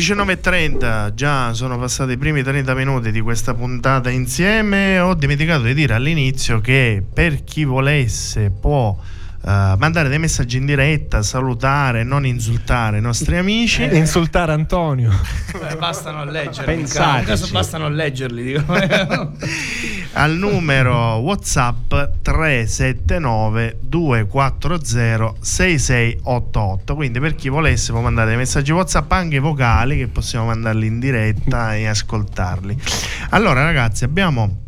19.30, 0.06 1.14
già 1.14 1.52
sono 1.52 1.76
passati 1.80 2.12
i 2.12 2.16
primi 2.16 2.44
30 2.44 2.74
minuti 2.74 3.10
di 3.10 3.20
questa 3.20 3.54
puntata 3.54 4.08
insieme. 4.08 5.00
Ho 5.00 5.14
dimenticato 5.14 5.64
di 5.64 5.74
dire 5.74 5.94
all'inizio 5.94 6.60
che 6.60 7.02
per 7.12 7.42
chi 7.42 7.64
volesse 7.64 8.50
può 8.50 8.96
mandare 9.46 10.08
dei 10.08 10.18
messaggi 10.18 10.56
in 10.56 10.66
diretta, 10.66 11.22
salutare, 11.22 12.02
non 12.02 12.26
insultare 12.26 12.98
i 12.98 13.00
nostri 13.00 13.36
amici. 13.38 13.82
E 13.82 13.96
insultare 13.96 14.52
Antonio. 14.52 15.10
Beh, 15.58 15.76
bastano 15.76 16.24
leggerli. 16.24 16.86
Bastano 17.52 17.88
leggerli. 17.88 18.42
Dico. 18.42 18.64
al 20.14 20.32
numero 20.32 21.16
WhatsApp 21.16 21.94
379 22.22 23.78
240 23.82 25.34
6688. 25.40 26.94
Quindi 26.94 27.20
per 27.20 27.34
chi 27.34 27.48
volesse 27.48 27.92
può 27.92 28.00
mandare 28.00 28.28
dei 28.28 28.36
messaggi 28.36 28.72
WhatsApp 28.72 29.12
anche 29.12 29.38
vocali 29.38 29.96
che 29.96 30.08
possiamo 30.08 30.46
mandarli 30.46 30.86
in 30.86 30.98
diretta 30.98 31.76
e 31.76 31.86
ascoltarli. 31.86 32.76
Allora 33.30 33.62
ragazzi, 33.62 34.04
abbiamo 34.04 34.64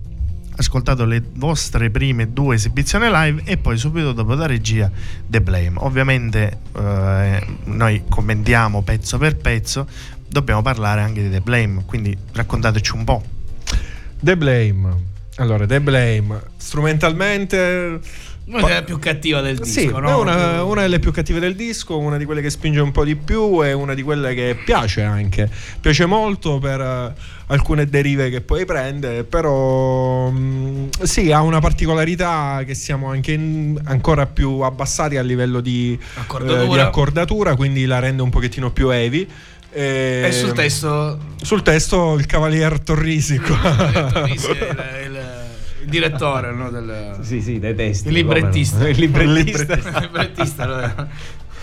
ascoltato 0.59 1.05
le 1.05 1.23
vostre 1.35 1.89
prime 1.91 2.33
due 2.33 2.57
esibizioni 2.57 3.09
live 3.11 3.43
e 3.45 3.57
poi 3.57 3.79
subito 3.79 4.13
dopo 4.13 4.35
da 4.35 4.47
regia 4.47 4.91
The 5.27 5.41
Blame. 5.41 5.75
Ovviamente 5.77 6.59
eh, 6.77 7.47
noi 7.65 8.03
commentiamo 8.09 8.83
pezzo 8.83 9.19
per 9.19 9.37
pezzo, 9.37 9.87
dobbiamo 10.29 10.61
parlare 10.63 11.01
anche 11.01 11.23
di 11.23 11.31
The 11.31 11.41
Blame, 11.41 11.85
quindi 11.87 12.17
raccontateci 12.33 12.95
un 12.95 13.05
po'. 13.05 13.23
The 14.21 14.37
Blame. 14.37 15.07
Allora, 15.37 15.67
The 15.67 15.81
Blame, 15.81 16.41
strumentalmente 16.57 18.01
Una 18.51 18.67
delle 18.67 18.83
più 18.85 18.99
cattiva 18.99 19.41
del 19.43 19.59
disco, 19.59 19.81
sì, 19.81 19.87
no? 19.89 20.09
è 20.09 20.15
una, 20.15 20.63
una 20.65 20.81
delle 20.81 20.99
più 20.99 21.13
cattive 21.13 21.39
del 21.39 21.55
disco, 21.55 21.99
una 21.99 22.17
di 22.17 22.25
quelle 22.25 22.41
che 22.41 22.49
spinge 22.49 22.81
un 22.81 22.93
po' 22.93 23.05
di 23.05 23.15
più 23.15 23.63
e 23.63 23.73
una 23.75 23.93
di 23.93 24.03
quelle 24.03 24.33
che 24.35 24.57
piace 24.65 25.03
anche. 25.03 25.51
Piace 25.81 26.07
molto 26.07 26.59
per 26.59 26.81
eh, 26.81 27.13
alcune 27.49 27.85
derive 27.87 28.31
che 28.31 28.41
poi 28.41 28.65
prende, 28.65 29.25
però 29.25 30.31
mh, 30.31 30.89
sì, 31.03 31.31
ha 31.31 31.43
una 31.43 31.61
particolarità 31.61 32.63
che 32.65 32.73
siamo 32.75 33.11
anche 33.11 33.33
in- 33.33 33.79
ancora 33.85 34.25
più 34.25 34.61
abbassati 34.61 35.19
a 35.19 35.23
livello 35.23 35.61
di 35.61 35.99
Accordatura. 36.15 36.63
eh, 36.63 36.69
di 36.69 36.79
accordatura, 36.79 37.55
quindi 37.55 37.85
la 37.85 37.99
rende 37.99 38.23
un 38.23 38.31
pochettino 38.31 38.71
più 38.73 38.89
heavy. 38.89 39.29
E, 39.71 40.23
E 40.25 40.33
sul 40.33 40.53
testo 40.55 41.19
sul 41.43 41.61
testo 41.63 42.15
il 42.15 42.25
Cavalier 42.25 42.81
Torrisico. 42.81 43.55
Torrisi 43.55 44.47
è 44.53 45.03
il, 45.05 45.13
il- 45.13 45.17
il 45.17 45.18
direttore 45.89 46.53
no, 46.53 46.71
del 46.71 47.19
Sì, 47.21 47.41
sì, 47.41 47.59
dei 47.59 47.75
testi. 47.75 48.09
Il 48.09 48.15
librettista. 48.15 48.89
Il 48.89 48.99
librettista. 48.99 49.75
il 49.75 49.99
librettista? 50.01 51.09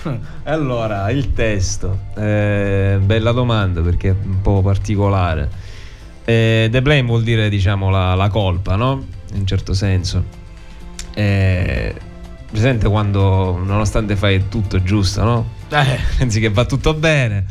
Allora, 0.44 1.10
il 1.10 1.34
testo. 1.34 2.00
Eh, 2.16 3.00
bella 3.02 3.32
domanda 3.32 3.82
perché 3.82 4.10
è 4.10 4.16
un 4.24 4.42
po' 4.42 4.62
particolare. 4.62 5.50
Eh, 6.24 6.68
the 6.72 6.82
blame 6.82 7.04
vuol 7.04 7.24
dire, 7.24 7.50
diciamo, 7.50 7.90
la, 7.90 8.14
la 8.14 8.30
colpa, 8.30 8.76
no? 8.76 9.04
In 9.34 9.40
un 9.40 9.48
certo 9.48 9.74
senso. 9.74 10.24
Eh, 11.16 11.96
presente 12.50 12.88
quando, 12.88 13.62
nonostante 13.64 14.16
fai 14.16 14.48
tutto 14.48 14.82
giusto, 14.82 15.24
no? 15.24 15.50
Eh, 15.70 16.00
Pensi 16.18 16.40
che 16.40 16.50
va 16.50 16.66
tutto 16.66 16.94
bene, 16.94 17.46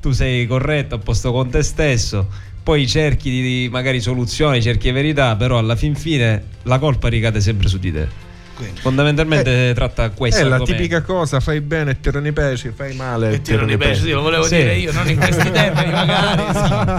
tu 0.00 0.10
sei 0.10 0.46
corretto, 0.46 0.96
a 0.96 0.98
posto 0.98 1.32
con 1.32 1.48
te 1.48 1.62
stesso, 1.62 2.28
poi 2.70 2.86
cerchi 2.86 3.30
di 3.30 3.68
magari 3.68 4.00
soluzioni, 4.00 4.62
cerchi 4.62 4.92
verità, 4.92 5.34
però 5.34 5.58
alla 5.58 5.74
fin 5.74 5.96
fine 5.96 6.40
la 6.62 6.78
colpa 6.78 7.08
ricade 7.08 7.40
sempre 7.40 7.66
su 7.66 7.80
di 7.80 7.90
te. 7.90 8.29
Quindi. 8.62 8.80
Fondamentalmente 8.80 9.72
tratta 9.74 10.10
questo 10.10 10.40
È 10.40 10.44
la 10.44 10.54
argomento. 10.54 10.76
tipica 10.76 11.02
cosa, 11.02 11.40
fai 11.40 11.60
bene 11.60 11.92
e 11.92 12.00
tirano 12.00 12.26
i 12.26 12.32
pesi, 12.32 12.72
fai 12.74 12.94
male 12.94 13.32
E 13.32 13.40
tirano 13.42 13.70
i 13.72 13.76
pesci, 13.76 14.02
sì, 14.02 14.10
lo 14.12 14.22
volevo 14.22 14.44
Sì. 14.44 14.56
dire 14.56 14.76
io, 14.76 14.92
non 14.92 15.08
in 15.08 15.16
questi 15.18 15.50
termini 15.52 15.90
magari, 15.92 16.42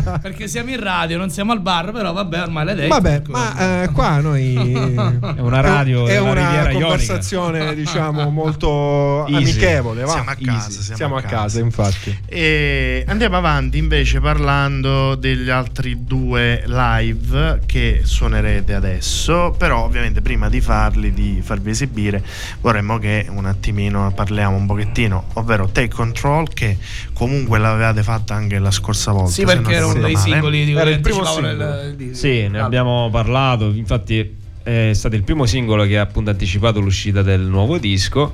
sì. 0.03 0.11
perché 0.21 0.47
siamo 0.47 0.69
in 0.71 0.79
radio, 0.81 1.17
non 1.17 1.29
siamo 1.29 1.51
al 1.51 1.61
bar, 1.61 1.91
però 1.91 2.13
vabbè, 2.13 2.41
ormai 2.41 2.65
l'hai 2.65 2.75
detto. 2.75 2.87
Vabbè, 2.89 3.13
ecco. 3.15 3.31
ma 3.31 3.83
eh, 3.83 3.89
qua 3.91 4.19
noi 4.19 4.53
È 5.35 5.39
una 5.39 5.61
radio 5.61 6.05
è 6.05 6.13
della 6.13 6.21
una 6.21 6.33
Riviera 6.33 6.69
Ionica. 6.71 6.79
conversazione 6.87 7.75
diciamo 7.75 8.29
molto 8.31 9.25
Easy. 9.27 9.35
amichevole, 9.51 10.01
va. 10.03 10.11
Siamo 10.11 10.29
a 10.29 10.35
casa, 10.35 10.67
Easy. 10.67 10.81
siamo, 10.81 10.95
Siamo 10.97 11.15
a 11.17 11.21
casa, 11.21 11.59
infatti. 11.59 12.19
E 12.25 13.03
andiamo 13.07 13.37
avanti 13.37 13.77
invece 13.77 14.19
parlando 14.19 15.15
degli 15.15 15.49
altri 15.49 16.03
due 16.03 16.63
live 16.65 17.59
che 17.65 18.01
suonerete 18.03 18.73
adesso, 18.73 19.53
però 19.57 19.83
ovviamente 19.83 20.21
prima 20.21 20.49
di 20.49 20.61
farli, 20.61 21.11
di 21.13 21.39
farvi 21.51 21.69
esibire, 21.71 22.23
vorremmo 22.61 22.97
che 22.97 23.25
un 23.29 23.45
attimino 23.45 24.11
parliamo 24.15 24.55
un 24.55 24.65
pochettino, 24.65 25.25
ovvero 25.33 25.67
Take 25.67 25.89
Control 25.93 26.47
che 26.53 26.77
comunque 27.13 27.59
l'avevate 27.59 28.03
fatta 28.03 28.33
anche 28.33 28.57
la 28.59 28.71
scorsa 28.71 29.11
volta. 29.11 29.31
Sì, 29.31 29.43
perché 29.43 29.73
era 29.73 29.85
uno 29.87 29.99
dei 30.01 30.15
singoli 30.15 30.63
di 30.65 30.71
Era 30.73 30.89
il 30.89 31.01
primo 31.01 31.25
singolo. 31.25 31.81
il- 31.97 32.15
Sì, 32.15 32.47
ne 32.47 32.59
Ah, 32.59 32.65
abbiamo 32.65 33.09
parlato, 33.11 33.65
infatti 33.73 34.37
è 34.63 34.91
stato 34.93 35.15
il 35.15 35.23
primo 35.23 35.45
singolo 35.45 35.85
che 35.85 35.97
ha 35.97 36.03
appunto 36.03 36.29
anticipato 36.29 36.79
l'uscita 36.79 37.21
del 37.21 37.41
nuovo 37.41 37.77
disco 37.77 38.33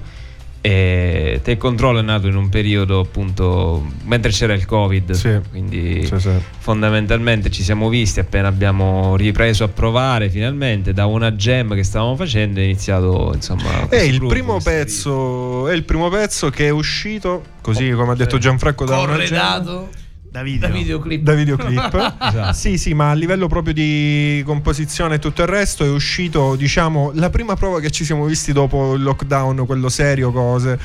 e 0.61 1.39
Take 1.43 1.57
Control 1.57 1.99
è 1.99 2.01
nato 2.01 2.27
in 2.27 2.35
un 2.35 2.49
periodo 2.49 2.99
appunto 2.99 3.85
mentre 4.03 4.31
c'era 4.31 4.53
il 4.53 4.65
Covid, 4.65 5.11
Sì. 5.11 5.39
quindi 5.49 6.05
Sì, 6.05 6.19
sì. 6.19 6.31
fondamentalmente 6.57 7.49
ci 7.49 7.63
siamo 7.63 7.89
visti 7.89 8.19
appena 8.19 8.47
abbiamo 8.47 9.15
ripreso 9.15 9.63
a 9.63 9.67
provare 9.67 10.29
finalmente 10.29 10.93
da 10.93 11.05
una 11.05 11.31
jam 11.31 11.73
che 11.75 11.83
stavamo 11.83 12.15
facendo 12.15 12.59
è 12.59 12.63
iniziato 12.63 13.31
insomma 13.33 13.87
È 13.87 13.95
il 13.97 14.17
gruppo, 14.17 14.33
primo 14.33 14.59
pezzo, 14.61 15.67
è 15.67 15.73
il 15.73 15.83
primo 15.83 16.09
pezzo 16.09 16.49
che 16.49 16.67
è 16.67 16.69
uscito, 16.69 17.43
così 17.61 17.91
come 17.91 18.11
ha 18.11 18.15
detto 18.15 18.37
Gianfranco 18.37 18.85
da 18.85 18.99
una 18.99 19.17
jam. 19.19 19.87
Da 20.29 20.43
video. 20.43 20.67
da 20.67 20.73
videoclip. 20.73 21.21
da 21.23 21.33
videoclip 21.33 22.15
Esatto. 22.21 22.53
sì 22.53 22.77
sì 22.77 22.93
ma 22.93 23.09
a 23.11 23.13
livello 23.13 23.47
proprio 23.47 23.73
di 23.73 24.43
composizione 24.45 25.15
e 25.15 25.19
tutto 25.19 25.41
il 25.41 25.47
resto 25.47 25.83
è 25.85 25.89
uscito 25.89 26.55
diciamo 26.55 27.11
la 27.15 27.29
prima 27.29 27.55
prova 27.55 27.79
che 27.79 27.89
ci 27.89 28.03
siamo 28.03 28.25
visti 28.25 28.51
dopo 28.51 28.93
il 28.95 29.03
lockdown 29.03 29.65
quello 29.65 29.89
serio 29.89 30.31
cose 30.31 30.79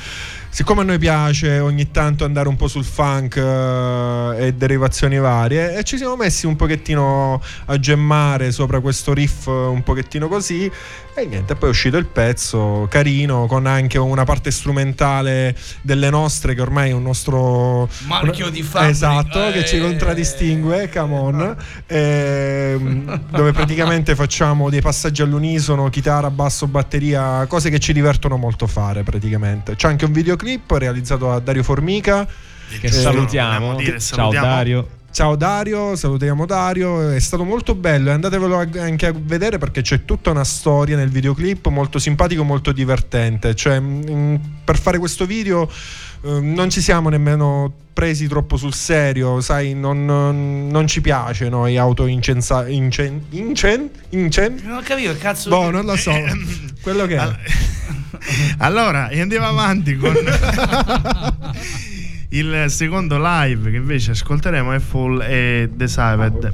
siccome 0.53 0.81
a 0.81 0.83
noi 0.83 0.99
piace 0.99 1.57
ogni 1.57 1.89
tanto 1.89 2.25
andare 2.25 2.47
un 2.47 2.55
po' 2.55 2.67
sul 2.67 2.83
funk 2.83 3.37
eh, 3.37 4.35
e 4.37 4.53
derivazioni 4.53 5.17
varie 5.17 5.75
e 5.75 5.83
ci 5.83 5.97
siamo 5.97 6.15
messi 6.15 6.45
un 6.45 6.55
pochettino 6.55 7.41
a 7.65 7.79
gemmare 7.79 8.51
sopra 8.51 8.79
questo 8.79 9.13
riff 9.13 9.47
eh, 9.47 9.49
un 9.49 9.81
pochettino 9.81 10.27
così 10.27 10.71
e 11.15 11.25
niente 11.25 11.55
poi 11.55 11.69
è 11.69 11.71
uscito 11.71 11.97
il 11.97 12.05
pezzo 12.05 12.85
carino 12.87 13.47
con 13.47 13.65
anche 13.65 13.97
una 13.97 14.25
parte 14.25 14.51
strumentale 14.51 15.55
delle 15.81 16.11
nostre 16.11 16.53
che 16.53 16.61
ormai 16.61 16.91
è 16.91 16.93
un 16.93 17.01
nostro 17.03 17.89
Marchio 18.05 18.49
di 18.49 18.61
fabbrica. 18.61 18.91
esatto 18.91 19.51
che 19.51 19.65
ci 19.65 19.77
Eh. 19.77 19.81
contraddistingue 19.81 20.87
come 20.93 21.15
on 21.15 21.57
ehm, 21.87 23.21
dove 23.31 23.51
praticamente 23.53 24.13
facciamo 24.13 24.69
dei 24.69 24.81
passaggi 24.81 25.23
all'unisono 25.23 25.89
chitarra 25.89 26.29
basso 26.29 26.67
batteria 26.67 27.43
cose 27.47 27.71
che 27.71 27.79
ci 27.79 27.91
divertono 27.91 28.37
molto 28.37 28.67
fare 28.67 29.01
praticamente 29.01 29.75
c'è 29.75 29.87
anche 29.87 30.05
un 30.05 30.11
videoclip 30.11 30.41
realizzato 30.67 31.27
da 31.27 31.39
Dario 31.39 31.63
Formica. 31.63 32.25
Che 32.25 32.87
Eh, 32.87 32.91
salutiamo. 32.91 33.75
Dire, 33.75 33.91
ciao 33.91 33.99
salutiamo. 33.99 34.45
Dario. 34.45 34.87
Ciao 35.13 35.35
Dario, 35.35 35.95
salutiamo 35.95 36.47
Dario, 36.47 37.11
è 37.11 37.19
stato 37.19 37.43
molto 37.43 37.75
bello 37.75 38.09
e 38.09 38.13
andatevelo 38.13 38.57
anche 38.57 39.05
a 39.05 39.13
vedere 39.15 39.59
perché 39.59 39.83
c'è 39.83 40.05
tutta 40.05 40.31
una 40.31 40.43
storia 40.43 40.95
nel 40.97 41.09
videoclip 41.09 41.67
molto 41.67 41.99
simpatico, 41.99 42.43
molto 42.43 42.71
divertente. 42.71 43.53
Cioè, 43.53 43.79
mm, 43.79 44.35
per 44.65 44.79
fare 44.79 44.97
questo 44.97 45.27
video 45.27 45.69
eh, 46.23 46.39
non 46.39 46.69
ci 46.69 46.81
siamo 46.81 47.09
nemmeno 47.09 47.71
presi 47.93 48.27
troppo 48.27 48.57
sul 48.57 48.73
serio, 48.73 49.39
sai, 49.41 49.73
non, 49.75 50.03
non- 50.05 50.67
non 50.69 50.87
ci 50.87 50.99
piace 51.01 51.47
noi 51.49 51.77
auto 51.77 52.05
incensa, 52.07 52.67
incen, 52.67 53.25
incen, 53.29 53.89
incen? 54.09 54.59
Non 54.63 54.77
ho 54.77 54.81
capito 54.81 55.15
cazzo. 55.17 55.49
Boh, 55.49 55.69
non 55.69 55.85
lo 55.85 55.95
so. 55.95 56.11
Quello 56.81 57.05
che 57.05 57.15
è. 57.15 57.17
All- 57.17 57.37
allora, 58.59 59.09
e 59.09 59.21
andiamo 59.21 59.45
avanti 59.47 59.95
con 59.95 60.15
il 62.29 62.65
secondo 62.67 63.17
live 63.21 63.69
che 63.69 63.77
invece 63.77 64.11
ascolteremo 64.11 64.71
è 64.71 64.79
Full 64.79 65.21
e 65.21 65.69
Decided. 65.73 66.53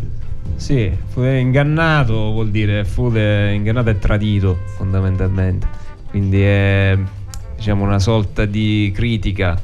Sì, 0.56 0.92
fu 1.14 1.24
ingannato 1.24 2.32
vuol 2.32 2.50
dire 2.50 2.84
fu 2.84 3.08
ingannato 3.16 3.90
e 3.92 4.00
tradito 4.00 4.60
fondamentalmente. 4.76 5.68
Quindi 6.10 6.42
è 6.42 6.98
diciamo 7.60 7.84
una 7.84 8.00
sorta 8.00 8.46
di 8.46 8.90
critica 8.96 9.62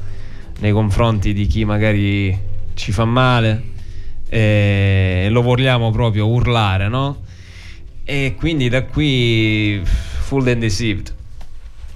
nei 0.60 0.70
confronti 0.70 1.32
di 1.32 1.46
chi 1.46 1.64
magari 1.64 2.38
ci 2.74 2.92
fa 2.92 3.06
male 3.06 3.62
e 4.28 5.28
lo 5.30 5.40
vogliamo 5.40 5.90
proprio 5.90 6.26
urlare, 6.28 6.88
no? 6.88 7.22
E 8.04 8.34
quindi 8.36 8.68
da 8.68 8.84
qui 8.84 9.80
full 9.84 10.46
and 10.46 10.60
deceived. 10.60 11.12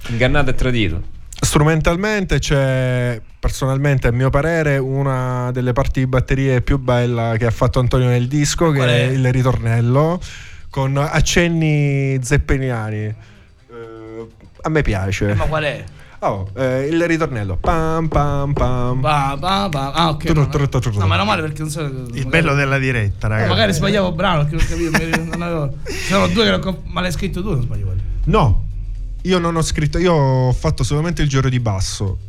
Ingannato 0.07 0.49
e 0.49 0.55
tradito. 0.55 1.01
Strumentalmente 1.39 2.39
c'è, 2.39 3.21
personalmente 3.39 4.07
a 4.07 4.11
mio 4.11 4.31
parere, 4.31 4.77
una 4.77 5.51
delle 5.51 5.71
parti 5.71 5.99
di 5.99 6.07
batterie 6.07 6.61
più 6.61 6.79
bella 6.79 7.35
che 7.37 7.45
ha 7.45 7.51
fatto 7.51 7.79
Antonio 7.79 8.07
nel 8.07 8.27
disco, 8.27 8.71
che 8.71 8.77
Qual 8.77 8.89
è 8.89 9.07
è? 9.07 9.11
il 9.11 9.31
ritornello, 9.31 10.19
con 10.71 10.97
accenni 10.97 12.17
zeppeliniani. 12.21 13.29
Eh, 14.61 14.67
a 14.67 14.69
me 14.69 14.81
piace. 14.81 15.33
Ma 15.33 15.45
qual 15.45 15.63
è? 15.63 15.83
Oh, 16.23 16.47
eh, 16.55 16.85
il 16.85 17.03
ritornello. 17.07 17.57
Pam 17.57 18.07
pam 18.07 18.53
pam. 18.53 19.01
Ba, 19.01 19.35
ba, 19.39 19.67
ba. 19.69 19.91
Ah, 19.91 20.09
ok. 20.09 20.23
Tru, 20.25 20.33
No, 20.41 20.47
tru, 20.49 20.67
tru, 20.69 20.79
tru, 20.79 20.91
tru. 20.91 20.99
no, 20.99 21.07
meno 21.07 21.25
male 21.25 21.41
perché 21.41 21.61
non 21.61 21.71
so. 21.71 21.81
Il 21.81 22.27
bello 22.27 22.53
della 22.53 22.77
diretta, 22.77 23.25
Eh, 23.25 23.29
ragazzi. 23.29 23.49
magari 23.49 23.73
sbagliavo 23.73 24.11
brano 24.11 24.45
perché 24.45 24.75
non 24.75 24.91
capivo. 24.91 25.23
non 25.23 25.41
avevo... 25.41 25.73
Sono 26.07 26.27
due 26.27 26.43
che 26.43 26.49
non 26.51 26.59
co- 26.59 26.81
ma 26.85 27.01
l'hai 27.01 27.11
scritto 27.11 27.41
tu, 27.41 27.51
non 27.53 27.61
sbaglio 27.63 27.85
quello. 27.85 28.01
No, 28.25 28.65
io 29.23 29.39
non 29.39 29.55
ho 29.55 29.61
scritto, 29.63 29.97
io 29.97 30.13
ho 30.13 30.51
fatto 30.53 30.83
solamente 30.83 31.23
il 31.23 31.27
giro 31.27 31.49
di 31.49 31.59
basso. 31.59 32.19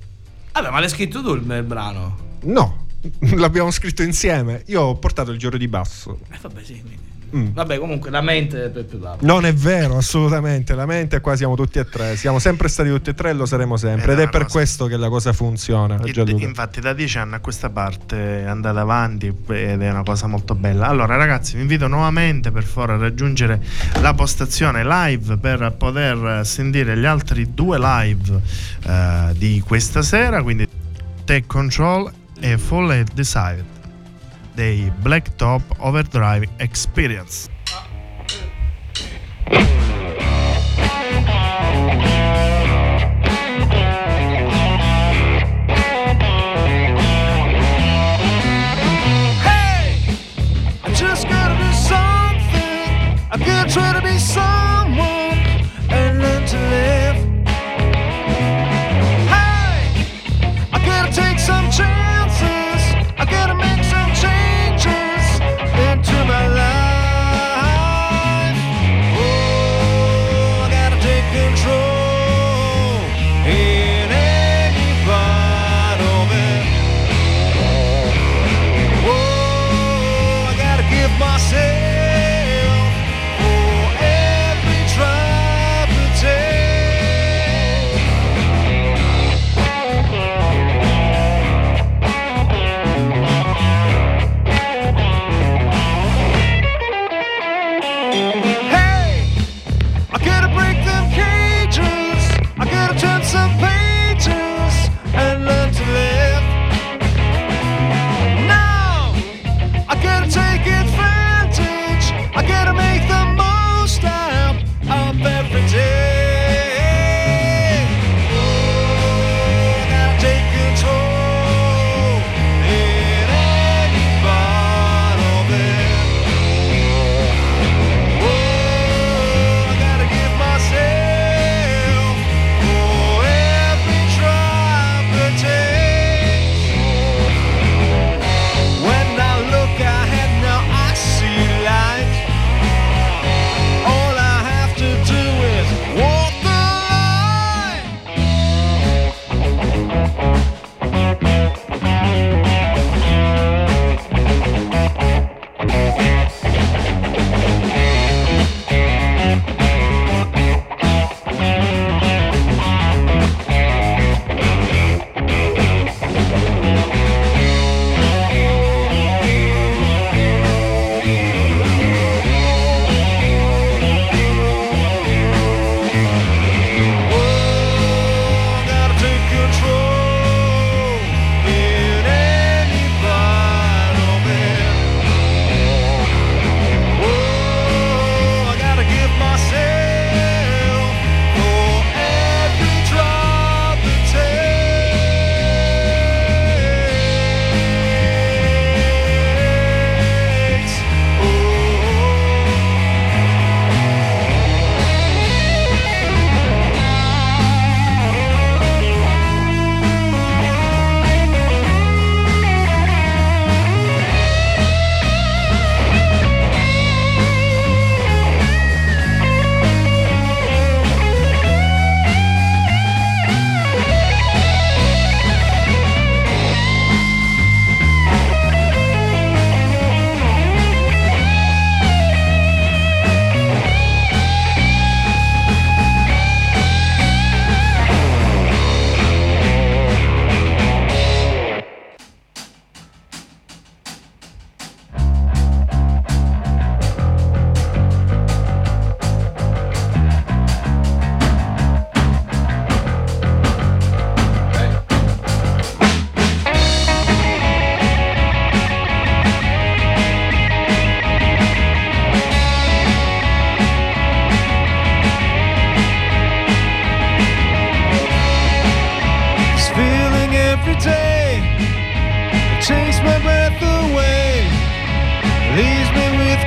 Vabbè, 0.52 0.70
ma 0.70 0.80
l'hai 0.80 0.88
scritto 0.88 1.22
tu 1.22 1.34
il, 1.34 1.42
il 1.50 1.62
brano. 1.62 2.16
No, 2.44 2.86
l'abbiamo 3.36 3.70
scritto 3.70 4.02
insieme. 4.02 4.62
Io 4.68 4.80
ho 4.80 4.94
portato 4.96 5.32
il 5.32 5.38
giro 5.38 5.58
di 5.58 5.68
basso. 5.68 6.18
Eh, 6.30 6.38
vabbè, 6.40 6.64
sì. 6.64 6.82
Mm. 7.34 7.46
Vabbè, 7.52 7.78
comunque 7.78 8.10
la 8.10 8.20
mente 8.20 8.66
è 8.66 8.70
più 8.70 8.86
più 8.86 8.98
brava. 8.98 9.16
Non 9.20 9.46
è 9.46 9.54
vero, 9.54 9.96
assolutamente. 9.96 10.74
La 10.74 10.84
mente 10.86 11.20
qua 11.20 11.34
siamo 11.34 11.54
tutti 11.56 11.78
e 11.78 11.86
tre. 11.88 12.16
Siamo 12.16 12.38
sempre 12.38 12.68
stati 12.68 12.90
tutti 12.90 13.10
e 13.10 13.14
tre 13.14 13.30
e 13.30 13.32
lo 13.32 13.46
saremo 13.46 13.76
sempre. 13.76 14.12
Ed 14.12 14.18
Ed 14.18 14.26
è 14.26 14.30
per 14.30 14.42
cosa- 14.42 14.52
questo 14.52 14.86
che 14.86 14.96
la 14.96 15.08
cosa 15.08 15.32
funziona. 15.32 15.98
E- 16.04 16.10
Gianluca. 16.12 16.44
infatti 16.44 16.80
da 16.80 16.92
dieci 16.92 17.16
anni 17.18 17.34
a 17.34 17.40
questa 17.40 17.70
parte 17.70 18.42
è 18.42 18.46
andata 18.46 18.80
avanti 18.80 19.26
ed 19.48 19.80
è 19.82 19.90
una 19.90 20.02
cosa 20.02 20.26
molto 20.26 20.54
bella. 20.54 20.88
Allora 20.88 21.16
ragazzi 21.16 21.54
vi 21.54 21.62
invito 21.62 21.86
nuovamente 21.88 22.50
per 22.50 22.64
favore 22.64 22.92
a 22.92 22.96
raggiungere 22.98 23.60
la 24.00 24.12
postazione 24.14 24.84
live 24.84 25.38
per 25.38 25.74
poter 25.78 26.44
sentire 26.44 26.96
gli 26.98 27.06
altri 27.06 27.54
due 27.54 27.78
live 27.78 28.40
eh, 28.86 29.32
di 29.38 29.62
questa 29.66 30.02
sera, 30.02 30.42
quindi 30.42 30.68
Take 31.24 31.44
Control 31.46 32.10
e 32.40 32.58
Full 32.58 33.04
Decided 33.14 33.64
dei 34.54 34.92
Blacktop 35.02 35.62
Overdrive 35.78 36.48
Experience. 36.58 37.48
Hey, 49.42 49.96
I 50.84 50.92
just 50.94 51.28
gotta 51.28 51.56
do 51.56 51.72
something. 51.72 53.18
I 53.30 53.38
gotta 53.38 53.70
try 53.70 53.92
to 53.92 54.00
be 54.02 54.18
someone 54.18 54.51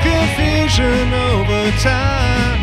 confusion 0.02 1.14
over 1.14 1.72
time. 1.80 2.60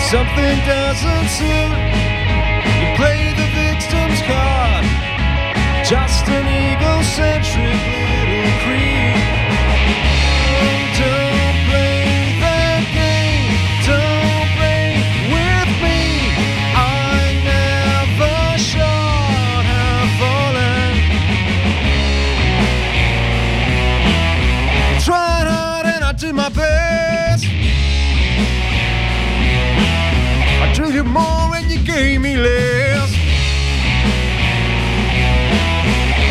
Something 0.00 0.56
doesn't 0.64 1.28
suit 1.36 1.72
You 2.78 2.88
play 2.96 3.20
the 3.40 3.48
victim's 3.52 4.20
card. 4.22 4.84
Just 5.84 6.28
an 6.28 6.46
egocentric 6.46 7.80
little 7.94 8.52
creep. 8.62 9.17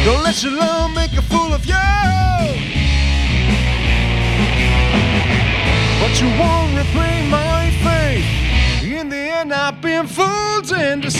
Don't 0.08 0.24
let 0.24 0.42
your 0.42 0.54
love 0.54 0.96
make 0.96 1.12
a 1.18 1.22
fool 1.22 1.54
of 1.54 1.66
you. 1.66 1.74
But 6.00 6.22
you 6.22 6.30
won't 6.40 6.78
repay 6.78 7.28
my 7.30 7.70
faith. 7.84 8.26
In 8.90 9.10
the 9.10 9.18
end, 9.18 9.54
I've 9.54 9.82
been 9.82 10.08
fooled 10.08 10.72
and 10.72 11.02
deceived. 11.02 11.17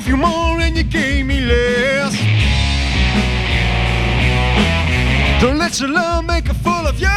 Gave 0.00 0.08
you 0.08 0.16
more 0.16 0.58
and 0.60 0.76
you 0.76 0.82
gave 0.82 1.26
me 1.26 1.40
less. 1.40 2.14
Don't 5.40 5.58
let 5.58 5.78
your 5.78 5.90
love 5.90 6.24
make 6.24 6.48
a 6.48 6.54
fool 6.54 6.86
of 6.86 6.98
you. 6.98 7.08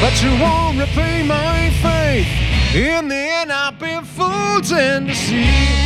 But 0.00 0.22
you 0.22 0.30
won't 0.42 0.78
repay 0.80 1.22
my 1.22 1.70
faith. 1.82 2.26
In 2.74 3.08
the 3.08 3.14
end, 3.14 3.52
I've 3.52 3.78
been 3.78 4.04
fooled 4.04 4.72
and 4.72 5.06
deceived. 5.06 5.84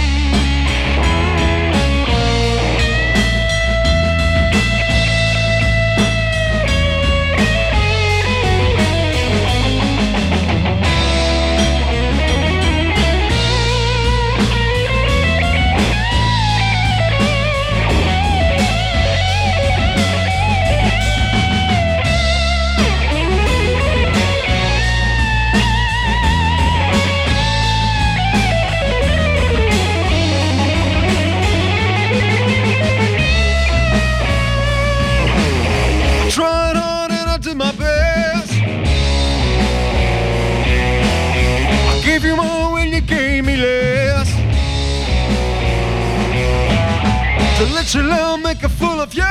Your 47.95 48.03
love 48.03 48.43
make 48.43 48.63
a 48.65 48.69
fool 48.69 49.01
of 49.01 49.15
you. 49.15 49.23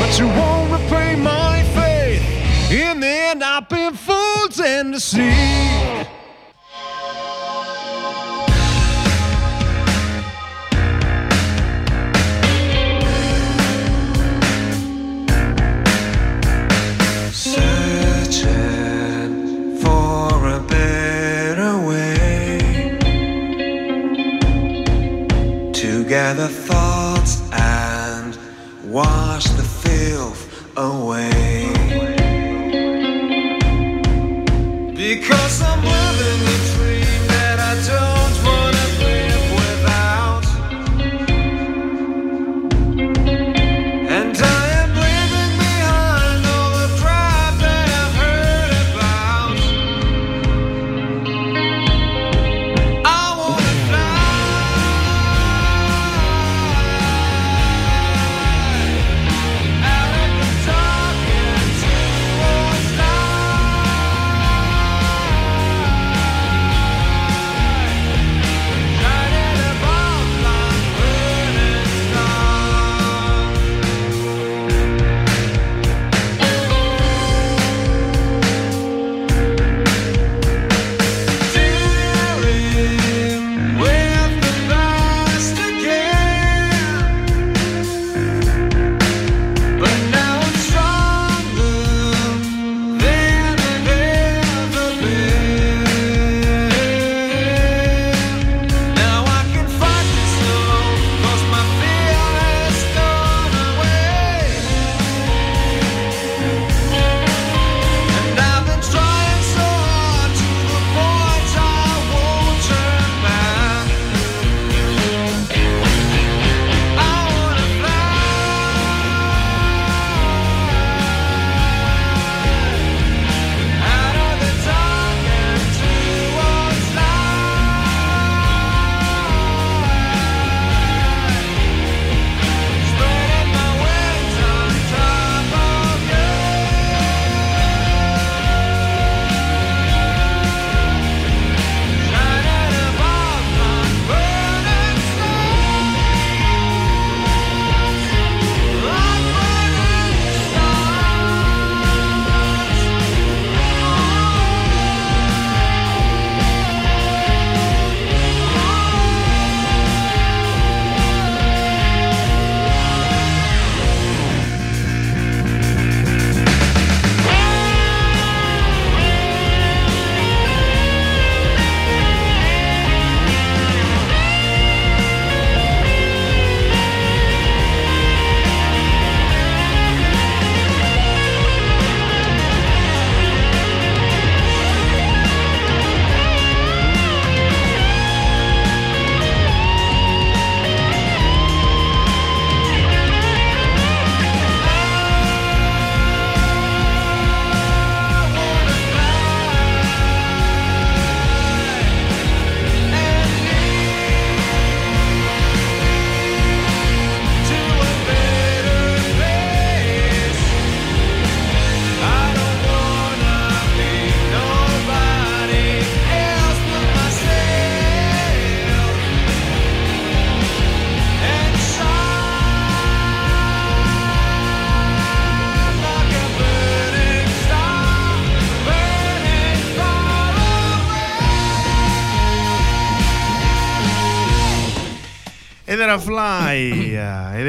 But 0.00 0.16
you 0.16 0.28
won't 0.28 0.70
repay 0.70 1.16
my 1.16 1.64
faith. 1.74 2.70
In 2.70 3.00
the 3.00 3.08
end, 3.08 3.42
I've 3.42 3.68
been 3.68 3.94
fooled 3.94 4.60
and 4.60 4.92
deceived. 4.92 6.07
To 26.38 26.46
gather 26.46 26.77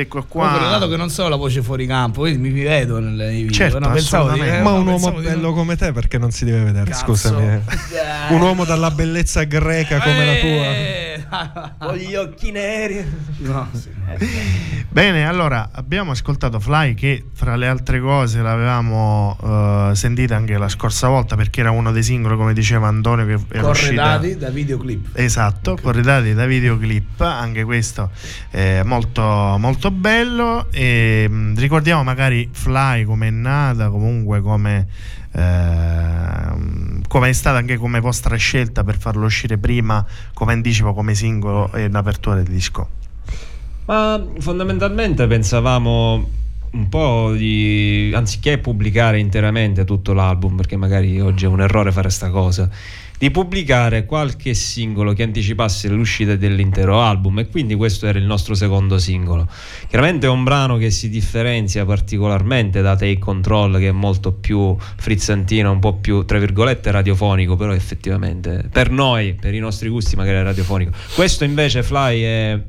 ecco 0.02 0.24
qua. 0.28 0.46
Comunque, 0.48 0.70
dato 0.70 0.88
che 0.90 0.98
non 0.98 1.10
so 1.10 1.28
la 1.28 1.36
voce 1.36 1.62
fuori 1.62 1.86
campo, 1.86 2.24
mi 2.24 2.50
vedo 2.52 3.00
nel- 3.00 3.14
nei 3.14 3.36
video. 3.44 3.52
Certo, 3.54 3.80
no, 3.80 3.90
pensavo 3.92 4.32
di, 4.32 4.40
eh, 4.42 4.62
Ma 4.62 4.72
un 4.72 4.88
uomo 4.88 5.12
bello 5.14 5.42
non- 5.42 5.54
come 5.54 5.76
te 5.76 5.92
perché 5.92 6.18
non 6.18 6.32
si 6.32 6.46
deve 6.46 6.64
vedere? 6.64 6.90
Cazzo. 6.90 7.06
Scusami. 7.06 7.46
eh. 7.48 7.60
Un 8.34 8.42
uomo 8.42 8.64
dalla 8.66 8.92
bellezza 8.92 9.44
greca 9.44 10.00
come 10.00 10.26
la 10.26 10.36
tua. 10.36 10.98
Con 11.78 11.96
gli 11.96 12.16
occhi 12.16 12.52
neri. 12.52 13.06
no. 13.38 13.70
Bene, 14.90 15.28
allora 15.28 15.70
abbiamo 15.72 16.12
ascoltato 16.12 16.60
Fly 16.60 16.96
che 16.96 17.24
fra 17.34 17.56
le 17.56 17.68
altre 17.68 18.00
cose 18.00 18.42
l'avevamo 18.42 19.38
eh, 19.92 19.96
sentita 19.96 20.36
anche 20.36 20.58
la 20.58 20.68
scorsa 20.68 21.08
volta 21.08 21.36
perché 21.36 21.60
era 21.62 21.72
uno 21.72 21.92
dei 21.92 22.04
singoli, 22.04 22.36
come 22.36 22.54
diceva 22.54 22.88
Antonio, 22.88 23.26
che 23.26 23.40
era 23.50 23.70
uscita. 23.70 24.18
Corredati 24.18 24.38
da 24.38 24.50
videoclip. 24.50 25.10
Esatto, 25.14 25.78
corredati 25.82 26.34
da 26.34 26.46
videoclip, 26.46 27.22
anche 27.22 27.64
questo 27.64 28.10
è 28.50 28.82
molto, 28.84 29.22
molto 29.58 29.92
bello. 29.92 30.68
E, 30.72 31.28
mh, 31.30 31.60
ricordiamo 31.60 32.04
magari 32.04 32.50
Fly 32.52 33.04
come 33.04 33.28
è 33.28 33.32
nata, 33.32 33.90
comunque 33.90 34.42
come, 34.42 34.88
ehm, 35.32 37.02
come 37.08 37.30
è 37.30 37.34
stata 37.34 37.58
anche 37.58 37.78
come 37.78 38.00
vostra 38.00 38.36
scelta 38.36 38.84
per 38.84 38.98
farlo 38.98 39.26
uscire 39.26 39.58
prima 39.58 40.06
come 40.34 40.54
anticipo, 40.54 40.94
come 40.94 41.16
singolo 41.16 41.72
e 41.74 41.86
in 41.86 41.96
apertura 41.96 42.36
del 42.36 42.46
disco. 42.46 42.88
Ma 43.86 44.24
fondamentalmente 44.38 45.26
pensavamo 45.26 46.30
un 46.72 46.90
po' 46.90 47.34
di 47.36 48.12
anziché 48.14 48.60
pubblicare 48.60 49.20
interamente 49.20 49.86
tutto 49.86 50.14
l'album, 50.14 50.56
perché 50.56 50.78
magari 50.78 51.20
oggi 51.20 51.46
è 51.46 51.48
un 51.48 51.62
errore 51.62 51.92
fare 51.92 52.10
sta 52.10 52.30
cosa, 52.30 52.70
di 53.20 53.32
pubblicare 53.32 54.06
qualche 54.06 54.54
singolo 54.54 55.12
che 55.12 55.24
anticipasse 55.24 55.90
l'uscita 55.90 56.38
dell'intero 56.38 57.02
album 57.02 57.40
e 57.40 57.50
quindi 57.50 57.76
questo 57.76 58.08
era 58.08 58.18
il 58.18 58.24
nostro 58.24 58.56
secondo 58.56 58.98
singolo. 58.98 59.46
Chiaramente 59.90 60.26
è 60.26 60.30
un 60.30 60.46
brano 60.46 60.78
che 60.78 60.90
si 60.90 61.10
differenzia 61.10 61.84
particolarmente 61.84 62.82
da 62.82 62.96
Take 62.96 63.20
Control 63.20 63.78
che 63.78 63.90
è 63.90 63.92
molto 63.92 64.32
più 64.32 64.74
frizzantino, 64.80 65.70
un 65.70 65.80
po' 65.80 65.96
più 65.96 66.24
tra 66.24 66.40
virgolette 66.40 66.92
radiofonico, 66.92 67.58
però 67.58 67.74
effettivamente 67.74 68.70
per 68.72 68.90
noi, 68.90 69.34
per 69.34 69.54
i 69.54 69.60
nostri 69.60 69.90
gusti 69.90 70.16
magari 70.16 70.38
è 70.38 70.44
radiofonico. 70.44 70.92
Questo 71.14 71.44
invece 71.44 71.84
Fly 71.84 72.22
è 72.22 72.60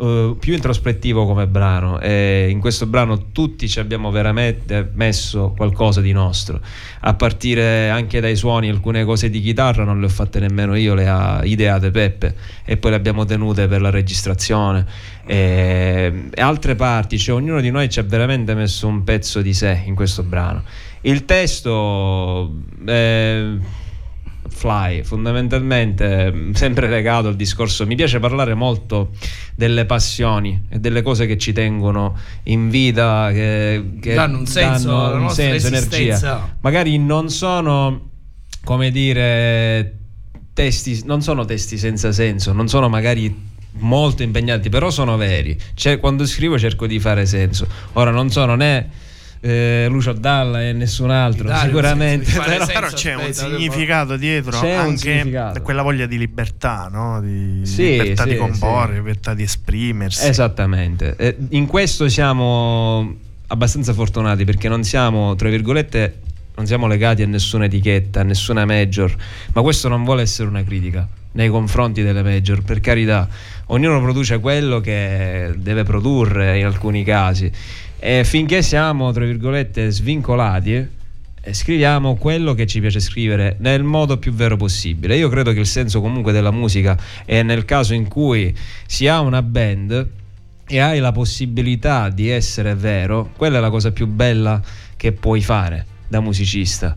eh, 0.00 0.36
più 0.38 0.54
introspettivo 0.54 1.26
come 1.26 1.46
brano. 1.46 1.98
E 1.98 2.48
in 2.50 2.60
questo 2.60 2.86
brano 2.86 3.32
tutti 3.32 3.68
ci 3.68 3.80
abbiamo 3.80 4.10
veramente 4.10 4.90
messo 4.94 5.52
qualcosa 5.56 6.00
di 6.00 6.12
nostro. 6.12 6.60
A 7.00 7.14
partire 7.14 7.90
anche 7.90 8.20
dai 8.20 8.36
suoni 8.36 8.68
alcune 8.68 9.04
cose 9.04 9.28
di 9.28 9.40
chitarra 9.40 9.82
non 9.84 9.98
le 9.98 10.06
ho 10.06 10.08
fatte 10.10 10.38
nemmeno 10.38 10.76
io 10.76 10.94
le 10.94 11.08
ha 11.08 11.40
ideate 11.42 11.90
Peppe. 11.90 12.34
E 12.64 12.76
poi 12.76 12.92
le 12.92 12.96
abbiamo 12.96 13.24
tenute 13.24 13.66
per 13.66 13.80
la 13.80 13.90
registrazione. 13.90 14.86
E, 15.26 16.28
e 16.32 16.40
altre 16.40 16.74
parti 16.74 17.18
cioè 17.18 17.34
ognuno 17.34 17.60
di 17.60 17.70
noi 17.70 17.90
ci 17.90 17.98
ha 17.98 18.02
veramente 18.02 18.54
messo 18.54 18.86
un 18.86 19.02
pezzo 19.04 19.42
di 19.42 19.52
sé 19.52 19.82
in 19.84 19.94
questo 19.94 20.22
brano. 20.22 20.62
Il 21.02 21.24
testo 21.24 22.54
eh, 22.86 23.58
Fly, 24.48 25.02
fondamentalmente 25.02 26.30
mh, 26.30 26.52
sempre 26.52 26.88
legato 26.88 27.28
al 27.28 27.36
discorso, 27.36 27.86
mi 27.86 27.94
piace 27.94 28.18
parlare 28.18 28.54
molto 28.54 29.10
delle 29.54 29.84
passioni 29.84 30.64
e 30.68 30.78
delle 30.78 31.02
cose 31.02 31.26
che 31.26 31.38
ci 31.38 31.52
tengono 31.52 32.16
in 32.44 32.70
vita, 32.70 33.30
che, 33.32 33.84
che 34.00 34.14
Danno 34.14 34.38
un 34.38 34.46
senso 34.46 34.88
danno 34.90 35.22
un 35.24 35.30
senso, 35.30 35.66
energia. 35.66 36.56
Magari 36.60 36.98
non 36.98 37.28
sono, 37.30 38.10
come 38.64 38.90
dire, 38.90 39.96
testi, 40.52 41.02
non 41.04 41.22
sono 41.22 41.44
testi 41.44 41.78
senza 41.78 42.12
senso, 42.12 42.52
non 42.52 42.68
sono 42.68 42.88
magari 42.88 43.46
molto 43.78 44.22
impegnati, 44.22 44.68
però 44.68 44.90
sono 44.90 45.16
veri. 45.16 45.56
Cioè, 45.74 45.98
quando 45.98 46.26
scrivo 46.26 46.58
cerco 46.58 46.86
di 46.86 46.98
fare 46.98 47.26
senso. 47.26 47.66
Ora 47.94 48.10
non 48.10 48.30
sono 48.30 48.54
né 48.54 49.06
eh, 49.40 49.86
Lucio 49.88 50.12
Dalla 50.12 50.62
e 50.62 50.72
nessun 50.72 51.10
altro, 51.10 51.46
Dai, 51.48 51.66
sicuramente. 51.66 52.24
senso 52.24 52.42
però- 52.42 52.64
senso. 52.64 52.72
Però 52.72 52.88
c'è 52.90 53.14
un 53.14 53.32
significato 53.32 54.16
dietro, 54.16 54.58
C'è 54.58 54.72
anche 54.72 54.96
significato. 54.98 55.62
quella 55.62 55.82
voglia 55.82 56.06
di 56.06 56.18
libertà, 56.18 56.88
no? 56.90 57.20
di 57.20 57.60
Sì, 57.64 57.90
libertà 57.92 58.22
sì, 58.24 58.30
di 58.30 58.36
comporre, 58.36 58.92
sì. 58.92 58.98
libertà 58.98 59.34
di 59.34 59.42
esprimersi. 59.42 60.26
Esattamente. 60.26 61.14
Eh, 61.16 61.36
in 61.50 61.66
questo 61.66 62.08
siamo 62.08 63.14
abbastanza 63.48 63.92
fortunati 63.94 64.44
perché 64.44 64.68
non 64.68 64.82
siamo, 64.84 65.34
tra 65.36 65.48
virgolette, 65.48 66.20
non 66.56 66.66
siamo 66.66 66.86
legati 66.86 67.22
a 67.22 67.26
nessuna 67.26 67.66
etichetta, 67.66 68.20
a 68.20 68.24
nessuna 68.24 68.64
major, 68.64 69.14
ma 69.52 69.62
questo 69.62 69.88
non 69.88 70.04
vuole 70.04 70.22
essere 70.22 70.48
una 70.48 70.62
critica 70.64 71.06
nei 71.30 71.48
confronti 71.50 72.02
delle 72.02 72.22
major, 72.24 72.62
per 72.62 72.80
carità, 72.80 73.28
ognuno 73.66 74.00
produce 74.02 74.40
quello 74.40 74.80
che 74.80 75.52
deve 75.56 75.84
produrre 75.84 76.58
in 76.58 76.64
alcuni 76.64 77.04
casi 77.04 77.50
e 77.98 78.24
finché 78.24 78.62
siamo, 78.62 79.10
tra 79.12 79.24
virgolette, 79.24 79.90
svincolati, 79.90 80.86
eh, 81.40 81.52
scriviamo 81.52 82.16
quello 82.16 82.54
che 82.54 82.66
ci 82.66 82.80
piace 82.80 83.00
scrivere 83.00 83.56
nel 83.58 83.82
modo 83.82 84.18
più 84.18 84.32
vero 84.32 84.56
possibile. 84.56 85.16
Io 85.16 85.28
credo 85.28 85.52
che 85.52 85.60
il 85.60 85.66
senso 85.66 86.00
comunque 86.00 86.32
della 86.32 86.50
musica 86.52 86.96
è 87.24 87.42
nel 87.42 87.64
caso 87.64 87.94
in 87.94 88.06
cui 88.06 88.56
si 88.86 89.08
ha 89.08 89.20
una 89.20 89.42
band 89.42 90.08
e 90.66 90.78
hai 90.78 91.00
la 91.00 91.12
possibilità 91.12 92.08
di 92.10 92.28
essere 92.28 92.74
vero, 92.74 93.30
quella 93.36 93.58
è 93.58 93.60
la 93.60 93.70
cosa 93.70 93.90
più 93.90 94.06
bella 94.06 94.60
che 94.96 95.12
puoi 95.12 95.40
fare 95.40 95.86
da 96.06 96.20
musicista. 96.20 96.96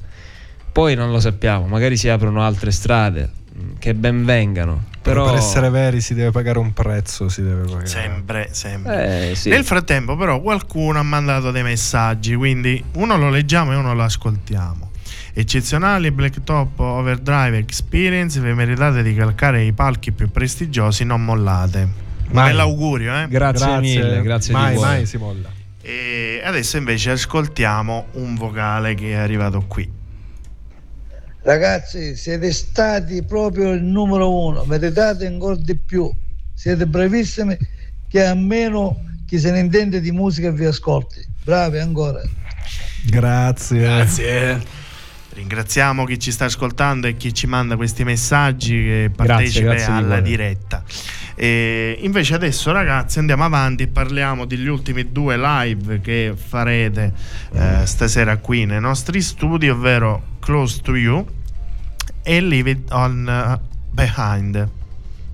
Poi 0.71 0.95
non 0.95 1.11
lo 1.11 1.19
sappiamo, 1.19 1.67
magari 1.67 1.97
si 1.97 2.09
aprono 2.09 2.43
altre 2.43 2.71
strade 2.71 3.39
che 3.79 3.93
ben 3.93 4.25
vengano. 4.25 4.89
Però 5.01 5.23
Però 5.23 5.33
per 5.33 5.41
essere 5.41 5.69
veri 5.69 5.99
si 5.99 6.13
deve 6.13 6.31
pagare 6.31 6.59
un 6.59 6.73
prezzo, 6.73 7.27
si 7.27 7.41
deve 7.41 7.63
pagare. 7.63 7.87
Sempre, 7.87 8.49
sempre. 8.51 9.31
Eh, 9.31 9.35
sì. 9.35 9.49
Nel 9.49 9.65
frattempo, 9.65 10.15
però, 10.15 10.39
qualcuno 10.41 10.99
ha 10.99 11.03
mandato 11.03 11.51
dei 11.51 11.63
messaggi, 11.63 12.35
quindi 12.35 12.83
uno 12.93 13.17
lo 13.17 13.29
leggiamo 13.29 13.71
e 13.73 13.75
uno 13.75 13.93
lo 13.95 14.03
ascoltiamo. 14.03 14.91
Eccezionali 15.33 16.11
Blacktop 16.11 16.79
Overdrive 16.79 17.57
Experience, 17.57 18.39
vi 18.39 18.53
meritate 18.53 19.01
di 19.01 19.15
calcare 19.15 19.63
i 19.63 19.71
palchi 19.71 20.11
più 20.11 20.29
prestigiosi, 20.29 21.03
non 21.03 21.23
mollate. 21.23 21.87
Mai. 22.29 22.49
Bell'augurio, 22.49 23.17
eh? 23.17 23.27
Grazie, 23.27 23.79
mille, 23.79 24.21
grazie 24.21 24.53
mai, 24.53 24.71
di 24.71 24.75
cuore. 24.75 24.91
mai 24.91 25.05
si 25.05 25.17
molla. 25.17 25.49
E 25.81 26.41
adesso 26.43 26.77
invece 26.77 27.11
ascoltiamo 27.11 28.07
un 28.13 28.35
vocale 28.35 28.93
che 28.93 29.11
è 29.11 29.15
arrivato 29.15 29.63
qui. 29.67 29.99
Ragazzi, 31.43 32.15
siete 32.15 32.51
stati 32.51 33.23
proprio 33.23 33.71
il 33.71 33.81
numero 33.81 34.45
uno, 34.45 34.63
meritate 34.65 35.25
ancora 35.25 35.55
di 35.55 35.75
più. 35.75 36.09
Siete 36.53 36.85
bravissimi 36.85 37.57
che 38.07 38.23
almeno 38.23 39.03
chi 39.25 39.39
se 39.39 39.49
ne 39.49 39.59
intende 39.59 40.01
di 40.01 40.11
musica 40.11 40.51
vi 40.51 40.65
ascolti. 40.65 41.25
Bravi 41.43 41.79
ancora. 41.79 42.21
Grazie. 43.05 43.79
Grazie. 43.79 44.79
Ringraziamo 45.33 46.03
chi 46.05 46.19
ci 46.19 46.31
sta 46.31 46.45
ascoltando 46.45 47.07
e 47.07 47.15
chi 47.15 47.33
ci 47.33 47.47
manda 47.47 47.77
questi 47.77 48.03
messaggi 48.03 48.75
che 48.75 49.11
partecipa 49.15 49.71
grazie 49.71 49.85
di 49.85 49.91
alla 49.93 50.07
cuore. 50.07 50.21
diretta. 50.21 50.83
E 51.43 51.97
invece 52.01 52.35
adesso 52.35 52.71
ragazzi 52.71 53.17
andiamo 53.17 53.43
avanti 53.43 53.81
e 53.81 53.87
parliamo 53.87 54.45
degli 54.45 54.67
ultimi 54.67 55.11
due 55.11 55.37
live 55.39 55.99
che 55.99 56.33
farete 56.35 57.11
eh, 57.53 57.83
stasera 57.87 58.37
qui 58.37 58.65
nei 58.65 58.79
nostri 58.79 59.21
studi, 59.21 59.67
ovvero 59.67 60.21
Close 60.39 60.81
to 60.83 60.95
You 60.95 61.25
e 62.21 62.41
Leave 62.41 62.69
It 62.69 62.91
On 62.91 63.27
eh, 63.27 63.59
Behind. 63.89 64.55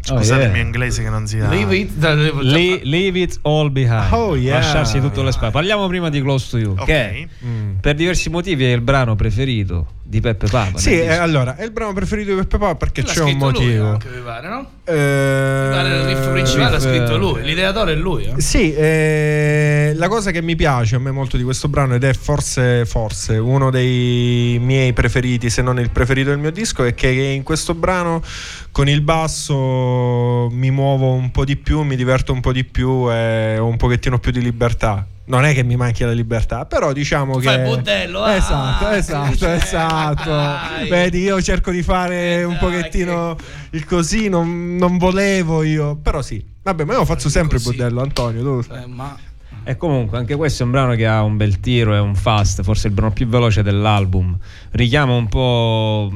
Oh, 0.09 0.15
Scusate 0.15 0.39
yeah. 0.39 0.47
il 0.47 0.53
mio 0.53 0.61
inglese 0.61 1.03
che 1.03 1.09
non 1.09 1.27
si 1.27 1.39
dà. 1.39 1.49
Leave 1.49 1.75
it, 1.75 1.91
da- 1.95 2.13
Le- 2.13 2.79
leave 2.83 3.19
it 3.19 3.39
all 3.41 3.69
behind. 3.69 4.13
Oh, 4.13 4.37
yeah. 4.37 4.59
Lasciarsi 4.59 5.01
tutto 5.01 5.19
alle 5.19 5.33
spalle. 5.33 5.51
Parliamo 5.51 5.85
prima 5.87 6.07
di 6.09 6.21
Close 6.21 6.47
to 6.51 6.57
You, 6.57 6.71
Ok. 6.77 6.85
che 6.85 7.27
Mm. 7.45 7.75
per 7.81 7.95
diversi 7.95 8.29
motivi 8.29 8.63
è 8.63 8.71
il 8.71 8.79
brano 8.79 9.17
preferito 9.17 9.95
di 10.09 10.21
Peppe 10.21 10.47
Papa. 10.47 10.77
Sì, 10.77 10.97
eh, 10.97 11.15
allora, 11.15 11.57
è 11.57 11.65
il 11.65 11.71
brano 11.71 11.91
preferito 11.91 12.31
di 12.31 12.37
Peppe 12.37 12.57
Papa 12.57 12.75
perché 12.75 13.01
L'ha 13.01 13.11
c'è 13.11 13.19
un 13.23 13.27
scritto 13.29 13.49
lui 13.49 13.53
motivo. 13.65 13.85
anche, 13.89 14.07
mi 14.07 14.21
pare, 14.23 14.47
no? 14.47 14.69
Eh, 14.85 14.93
Il 14.93 16.05
riff 16.05 16.29
principale 16.29 16.71
l'ha 16.71 16.79
scritto 16.79 17.15
eh, 17.15 17.17
lui, 17.17 17.43
l'ideatore 17.43 17.91
è 17.91 17.95
lui. 17.95 18.23
Eh? 18.23 18.39
Sì, 18.39 18.73
eh, 18.73 19.91
la 19.95 20.07
cosa 20.07 20.31
che 20.31 20.41
mi 20.41 20.55
piace 20.55 20.95
a 20.95 20.99
me 20.99 21.11
molto 21.11 21.35
di 21.35 21.43
questo 21.43 21.67
brano 21.67 21.95
ed 21.95 22.05
è 22.05 22.13
forse, 22.13 22.85
forse 22.85 23.37
uno 23.37 23.69
dei 23.69 24.57
miei 24.61 24.93
preferiti, 24.93 25.49
se 25.49 25.61
non 25.61 25.77
il 25.77 25.89
preferito 25.89 26.29
del 26.29 26.39
mio 26.39 26.51
disco, 26.51 26.85
è 26.85 26.93
che 26.93 27.09
in 27.09 27.43
questo 27.43 27.73
brano 27.73 28.23
con 28.71 28.87
il 28.87 29.01
basso 29.01 30.47
mi 30.51 30.71
muovo 30.71 31.11
un 31.11 31.31
po' 31.31 31.43
di 31.43 31.57
più, 31.57 31.81
mi 31.81 31.97
diverto 31.97 32.31
un 32.31 32.39
po' 32.39 32.53
di 32.53 32.63
più 32.63 33.11
e 33.11 33.57
ho 33.57 33.65
un 33.65 33.75
pochettino 33.75 34.19
più 34.19 34.31
di 34.31 34.41
libertà. 34.41 35.05
Non 35.27 35.43
è 35.43 35.53
che 35.53 35.63
mi 35.63 35.75
manchi 35.75 36.03
la 36.03 36.11
libertà, 36.13 36.65
però 36.65 36.93
diciamo 36.93 37.35
che. 37.37 37.43
Fai 37.43 37.59
il 37.59 37.75
budello, 37.75 38.23
ah, 38.23 38.35
esatto, 38.35 38.89
esatto, 38.91 39.35
cioè, 39.35 39.51
esatto. 39.61 40.29
dai. 40.29 40.87
Vedi, 40.89 41.19
io 41.21 41.41
cerco 41.41 41.71
di 41.71 41.83
fare 41.83 42.37
Eh, 42.39 42.43
un 42.45 42.57
pochettino 42.57 43.35
che- 43.35 43.43
il 43.77 43.85
così, 43.85 44.29
non, 44.29 44.75
non 44.77 44.97
volevo 44.97 45.63
io, 45.63 45.95
però 45.97 46.21
sì. 46.21 46.43
Vabbè, 46.63 46.85
ma 46.85 46.93
io 46.93 47.03
faccio 47.05 47.27
sempre 47.29 47.57
il 47.57 47.63
Così. 47.63 47.75
budello, 47.75 48.01
Antonio. 48.01 48.41
Tu. 48.41 48.73
Eh, 48.73 48.85
ma 48.87 49.17
E 49.65 49.75
comunque 49.75 50.17
anche 50.17 50.35
questo 50.37 50.63
è 50.63 50.65
un 50.65 50.71
brano 50.71 50.95
che 50.95 51.05
ha 51.05 51.21
un 51.23 51.35
bel 51.35 51.59
tiro, 51.59 51.93
è 51.93 51.99
un 51.99 52.15
fast, 52.15 52.63
forse 52.63 52.87
il 52.87 52.93
brano 52.93 53.11
più 53.11 53.27
veloce 53.27 53.63
dell'album. 53.63 54.37
Richiama 54.71 55.13
un 55.13 55.27
po' 55.27 56.09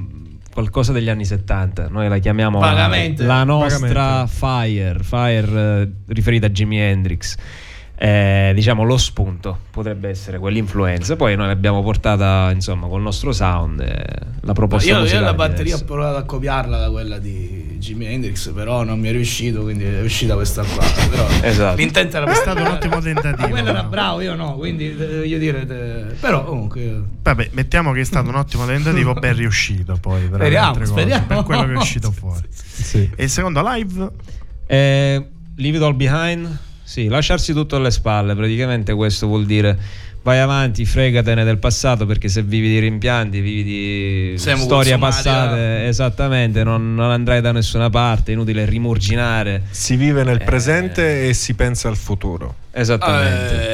qualcosa 0.54 0.94
degli 0.94 1.10
anni 1.10 1.26
70. 1.26 1.90
Noi 1.90 2.08
la 2.08 2.18
chiamiamo 2.20 2.60
la- 2.62 2.88
la 3.18 3.44
nostra 3.44 4.26
Vagamente. 4.26 4.32
Fire, 4.34 5.00
Fire 5.04 5.82
eh, 5.82 5.92
riferita 6.14 6.46
a 6.46 6.50
Jimi 6.50 6.80
Hendrix. 6.80 7.36
Eh, 8.04 8.52
diciamo 8.56 8.82
lo 8.84 8.98
spunto 8.98 9.60
potrebbe 9.70 10.10
essere 10.10 10.40
quell'influenza. 10.40 11.16
Poi 11.16 11.36
noi 11.36 11.46
l'abbiamo 11.46 11.84
portata 11.84 12.50
insomma 12.52 12.88
col 12.88 13.04
nostro 13.04 13.32
sound. 13.32 13.80
eh, 13.82 14.04
la 14.42 14.54
proposta 14.54 14.90
Io, 14.90 15.06
io 15.06 15.20
la 15.20 15.36
batteria 15.36 15.76
ho 15.76 15.84
provato 15.84 16.18
a 16.18 16.24
copiarla 16.24 16.80
da 16.80 16.90
quella 16.90 17.20
di 17.20 17.78
Jimi 17.78 18.08
Hendrix, 18.08 18.52
però 18.54 18.84
non 18.84 19.00
mi 19.00 19.10
è 19.10 19.12
riuscito, 19.12 19.62
quindi 19.62 19.84
è 19.84 20.02
uscita 20.02 20.34
questa 20.34 20.64
qua. 20.64 20.84
Però 21.12 21.28
Esatto. 21.44 21.76
L'intento 21.78 22.18
era 22.18 22.32
È 22.32 22.34
stato 22.34 22.62
un 22.62 22.68
ottimo 22.70 23.00
tentativo. 23.02 23.50
Quello 23.50 23.70
era 23.70 23.84
bravo, 23.84 24.22
io 24.22 24.34
no, 24.34 24.56
quindi 24.56 24.90
eh, 24.98 25.18
voglio 25.20 25.38
dire, 25.38 25.62
eh, 25.62 26.14
però 26.16 26.44
comunque 26.44 27.04
Vabbè, 27.22 27.50
mettiamo 27.52 27.92
che 27.92 28.02
è 28.02 28.06
stato 28.06 28.30
un 28.30 28.36
ottimo 28.36 28.66
tentativo, 28.66 29.14
ben 29.14 29.36
riuscito 29.36 29.96
poi. 30.02 30.22
per 30.22 30.40
Speriamo, 30.40 30.68
altre 30.70 30.86
cose, 30.86 30.92
speriamo. 31.02 31.26
Per 31.28 31.44
quello 31.44 31.66
che 31.66 31.74
è 31.74 31.78
uscito 31.78 32.10
fuori. 32.18 32.48
Sì. 32.50 33.08
E 33.16 33.24
il 33.26 33.30
secondo 33.30 33.62
live? 33.64 34.10
Eh, 34.66 35.28
leave 35.58 35.78
it 35.78 35.84
all 35.84 35.96
behind? 35.96 36.58
Sì, 36.92 37.08
lasciarsi 37.08 37.54
tutto 37.54 37.78
alle 37.78 37.90
spalle, 37.90 38.36
praticamente 38.36 38.94
questo 38.94 39.26
vuol 39.26 39.46
dire 39.46 39.78
vai 40.24 40.40
avanti, 40.40 40.84
fregatene 40.86 41.46
del 41.46 41.58
passato 41.58 42.06
perché 42.06 42.28
se 42.28 42.44
vivi 42.44 42.68
di 42.68 42.80
rimpianti, 42.80 43.40
vivi 43.40 43.64
di 43.64 44.34
Siamo 44.38 44.64
storie 44.64 44.98
passate, 44.98 45.88
esattamente, 45.88 46.66
non, 46.66 46.94
non 46.94 47.10
andrai 47.10 47.40
da 47.40 47.54
nessuna 47.54 47.90
parte, 47.90 48.32
è 48.32 48.34
inutile 48.36 48.66
rimurginare. 48.66 49.64
Si 49.70 49.96
vive 49.96 50.26
nel 50.26 50.42
Eh. 50.42 50.44
presente 50.44 51.30
e 51.30 51.34
si 51.34 51.54
pensa 51.54 51.88
al 51.88 51.96
futuro. 51.96 52.56
Esattamente. 52.72 53.70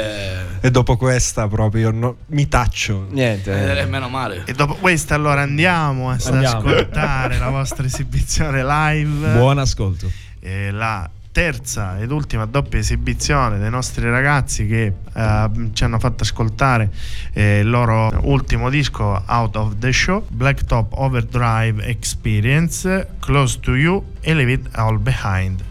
eh, 0.61 0.68
E 0.68 0.70
dopo 0.70 0.95
questa 0.95 1.47
proprio 1.47 1.89
no- 1.89 2.18
mi 2.28 2.47
taccio. 2.47 3.07
Niente. 3.09 3.80
eh, 3.80 3.86
meno 3.88 4.09
male. 4.09 4.43
E 4.45 4.53
dopo 4.53 4.76
questa 4.76 5.15
allora 5.15 5.41
andiamo 5.41 6.11
a 6.11 6.18
Andiamo. 6.24 6.59
ascoltare 6.59 7.39
la 7.39 7.49
vostra 7.49 7.84
esibizione 7.84 8.63
live. 8.63 9.34
Buon 9.34 9.57
ascolto. 9.57 10.07
Eh, 10.39 10.70
la 10.70 11.09
terza 11.38 12.00
ed 12.00 12.10
ultima 12.10 12.48
doppia 12.48 12.80
esibizione 12.80 13.60
dei 13.60 13.70
nostri 13.70 14.10
ragazzi 14.10 14.66
che 14.66 14.92
eh, 15.14 15.50
ci 15.72 15.84
hanno 15.84 16.00
fatto 16.00 16.24
ascoltare 16.24 16.90
eh, 17.34 17.60
il 17.60 17.70
loro 17.70 18.12
ultimo 18.24 18.72
disco 18.72 19.22
Out 19.24 19.56
of 19.56 19.78
the 19.78 19.94
Show 19.94 20.26
Blacktop 20.28 20.94
Overdrive 20.94 21.84
Experience 21.84 23.10
Close 23.20 23.60
to 23.60 23.76
You 23.76 24.04
e 24.20 24.34
Leave 24.34 24.52
It 24.54 24.68
All 24.72 24.98
Behind 25.00 25.64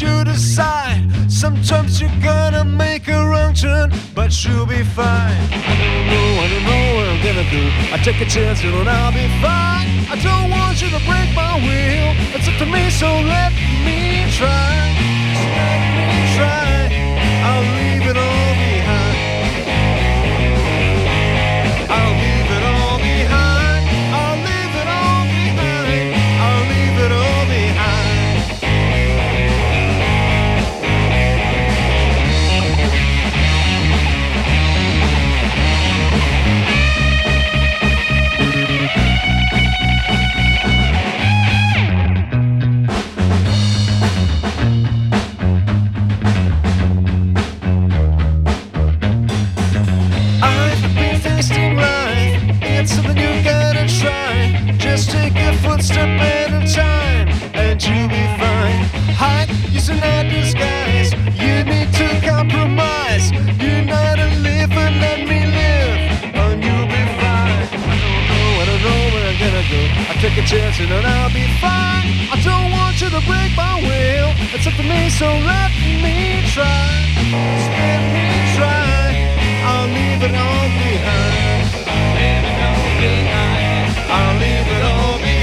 you 0.00 0.24
decide. 0.24 1.02
Sometimes 1.28 2.00
you're 2.00 2.20
gonna 2.22 2.64
make 2.64 3.08
a 3.08 3.20
wrong 3.28 3.54
turn, 3.54 3.92
but 4.14 4.30
you'll 4.44 4.66
be 4.66 4.82
fine. 4.82 5.36
I 5.52 5.74
don't 5.82 6.06
know, 6.12 6.28
I 6.44 6.46
don't 6.52 6.64
know 6.70 6.84
what 6.94 7.06
I'm 7.12 7.20
gonna 7.26 7.50
do. 7.50 7.64
I 7.92 7.96
take 8.02 8.20
a 8.20 8.24
chance 8.24 8.62
and 8.64 8.88
I'll 8.88 9.12
be 9.12 9.26
fine. 9.42 9.88
I 10.14 10.16
don't 10.22 10.50
want 10.50 10.80
you 10.82 10.88
to 10.90 11.00
break 11.10 11.28
my 11.34 11.54
will. 11.66 12.10
It's 12.34 12.48
up 12.48 12.56
to 12.58 12.66
me, 12.66 12.90
so 12.90 13.06
let 13.06 13.52
me 13.86 14.24
try. 14.38 14.74
Let 15.58 15.80
me 16.10 16.20
try. 16.36 16.74
I'll 17.46 17.62
leave 17.76 18.06
it 18.10 18.16
all. 18.16 18.43
attention 70.44 70.92
and 70.92 71.06
I'll 71.06 71.32
be 71.32 71.46
fine. 71.56 72.04
I 72.28 72.36
don't 72.44 72.70
want 72.70 73.00
you 73.00 73.08
to 73.08 73.20
break 73.24 73.50
my 73.56 73.80
will. 73.80 74.30
It's 74.52 74.66
up 74.66 74.74
to 74.74 74.82
me, 74.82 75.08
so 75.08 75.24
let 75.24 75.72
me 76.04 76.44
try. 76.52 76.84
Just 77.16 77.70
let 77.80 78.00
me 78.12 78.28
try. 78.56 79.24
I'll 79.64 79.88
leave 79.88 80.22
it 80.28 80.34
all 80.36 80.68
behind. 80.84 81.64
I'll 84.16 84.36
leave 84.38 84.68
it 84.68 84.84
all 84.84 85.18
behind. 85.18 85.33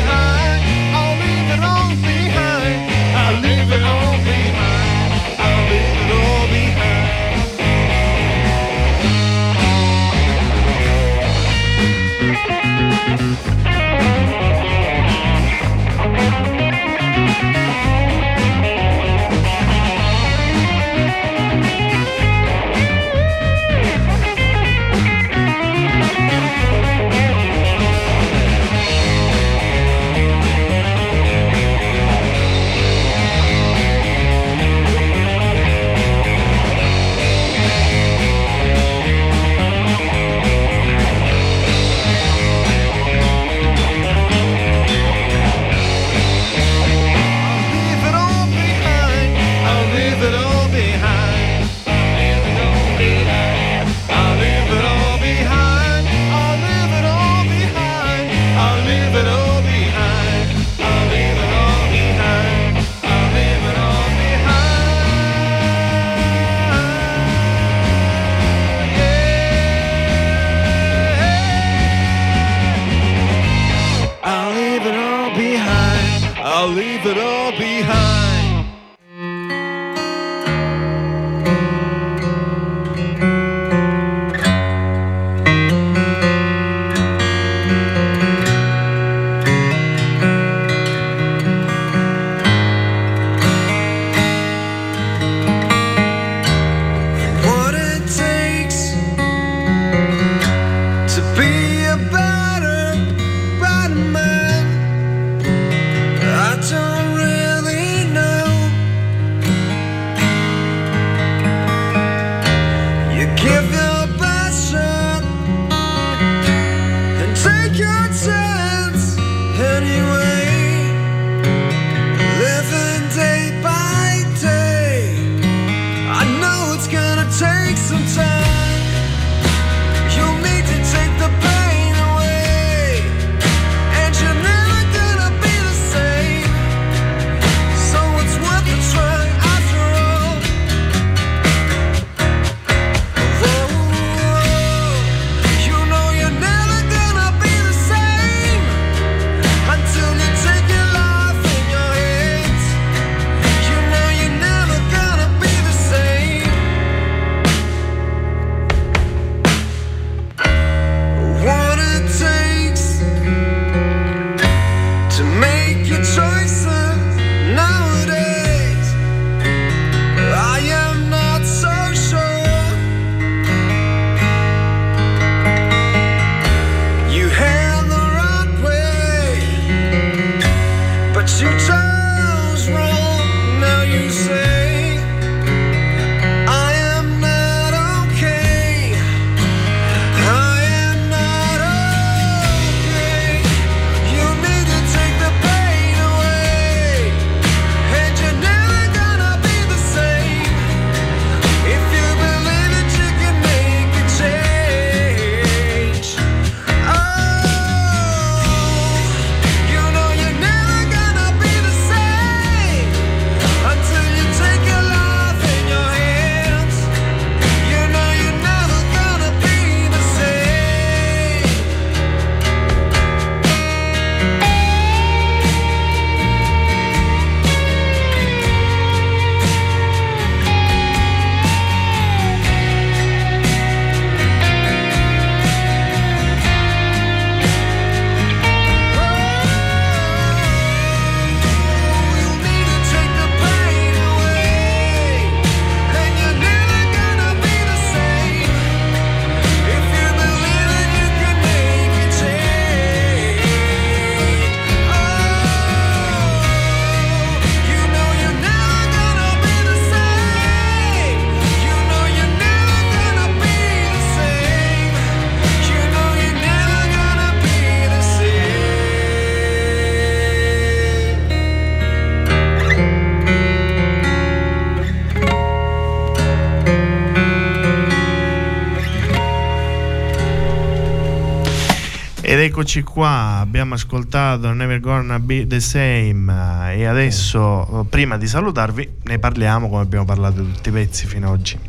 Eccoci 282.40 282.82
qua, 282.84 283.38
abbiamo 283.40 283.74
ascoltato 283.74 284.52
Never 284.54 284.80
Gonna 284.80 285.20
Be 285.20 285.46
The 285.48 285.60
Same 285.60 286.72
eh, 286.74 286.80
e 286.80 286.86
adesso, 286.86 287.82
eh, 287.82 287.86
prima 287.90 288.18
di 288.18 288.28
salutarvi, 288.28 288.90
ne 289.04 289.20
parliamo 289.20 289.70
come 289.70 289.82
abbiamo 289.82 290.06
parlato 290.06 290.42
di 290.42 290.52
tutti 290.54 290.70
i 290.70 290.72
pezzi 290.72 291.06
fino 291.08 291.28
ad 291.28 291.34
oggi. 291.34 291.60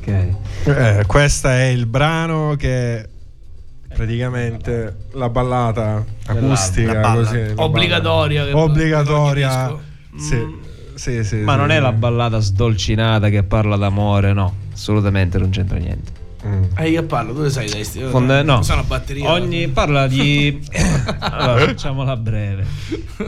Ok. 0.00 0.08
Eh, 0.64 1.04
questo 1.06 1.48
è 1.48 1.64
il 1.64 1.86
brano 1.86 2.54
che 2.56 3.08
praticamente 3.94 4.96
la 5.12 5.28
ballata 5.28 6.04
acustica 6.26 6.92
La 6.94 7.00
balla. 7.00 7.14
così, 7.24 7.54
la 7.54 7.62
Obbligatoria. 7.62 8.40
balla. 8.44 8.52
che- 8.54 8.60
obbligatoria 8.60 9.76
sì, 10.16 10.46
sì, 10.94 11.24
sì, 11.24 11.36
Ma 11.38 11.52
sì. 11.52 11.58
non 11.58 11.70
è 11.70 11.78
la 11.80 11.92
ballata 11.92 12.38
sdolcinata 12.40 13.28
che 13.28 13.42
parla 13.42 13.76
d'amore, 13.76 14.32
no, 14.32 14.54
assolutamente 14.72 15.36
non 15.38 15.50
c'entra 15.50 15.78
niente. 15.78 16.12
Mm. 16.46 16.62
Eh, 16.76 16.90
io 16.90 17.02
parlo, 17.04 17.34
tu 17.34 17.42
le 17.42 17.50
sai 17.50 17.66
i 17.66 17.70
testi. 17.70 17.98
Io- 17.98 18.10
Fonda- 18.10 18.42
no. 18.42 18.62
Sono 18.62 18.82
a 18.82 18.84
batteria. 18.84 19.32
Ogni 19.32 19.68
parla 19.68 20.06
di 20.06 20.58
allora, 21.18 21.64
facciamola 21.66 22.16
breve. 22.16 22.64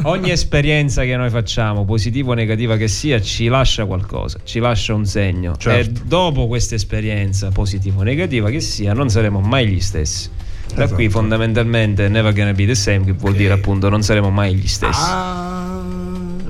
Ogni 0.03 0.31
esperienza 0.31 1.03
che 1.03 1.17
noi 1.17 1.31
facciamo, 1.31 1.85
positiva 1.85 2.31
o 2.31 2.35
negativa 2.35 2.77
che 2.77 2.87
sia, 2.89 3.21
ci 3.21 3.47
lascia 3.49 3.85
qualcosa, 3.87 4.39
ci 4.45 4.59
lascia 4.61 4.95
un 4.95 5.05
segno. 5.07 5.57
Certo. 5.57 6.01
E 6.01 6.05
dopo 6.07 6.47
questa 6.47 6.75
esperienza, 6.77 7.49
positiva 7.51 8.01
o 8.01 8.03
negativa 8.05 8.51
che 8.51 8.61
sia, 8.61 8.93
non 8.93 9.09
saremo 9.09 9.41
mai 9.41 9.67
gli 9.67 9.81
stessi. 9.81 10.29
Da 10.69 10.83
Esatto. 10.85 10.95
qui 10.97 11.09
fondamentalmente 11.09 12.09
never 12.09 12.33
gonna 12.35 12.53
be 12.53 12.67
the 12.67 12.75
same, 12.75 13.05
che 13.05 13.13
vuol 13.13 13.33
Ok. 13.33 13.39
dire 13.39 13.53
appunto 13.55 13.89
non 13.89 14.03
saremo 14.03 14.29
mai 14.31 14.55
gli 14.55 14.69
stessi. 14.69 15.01
Ah, 15.03 15.81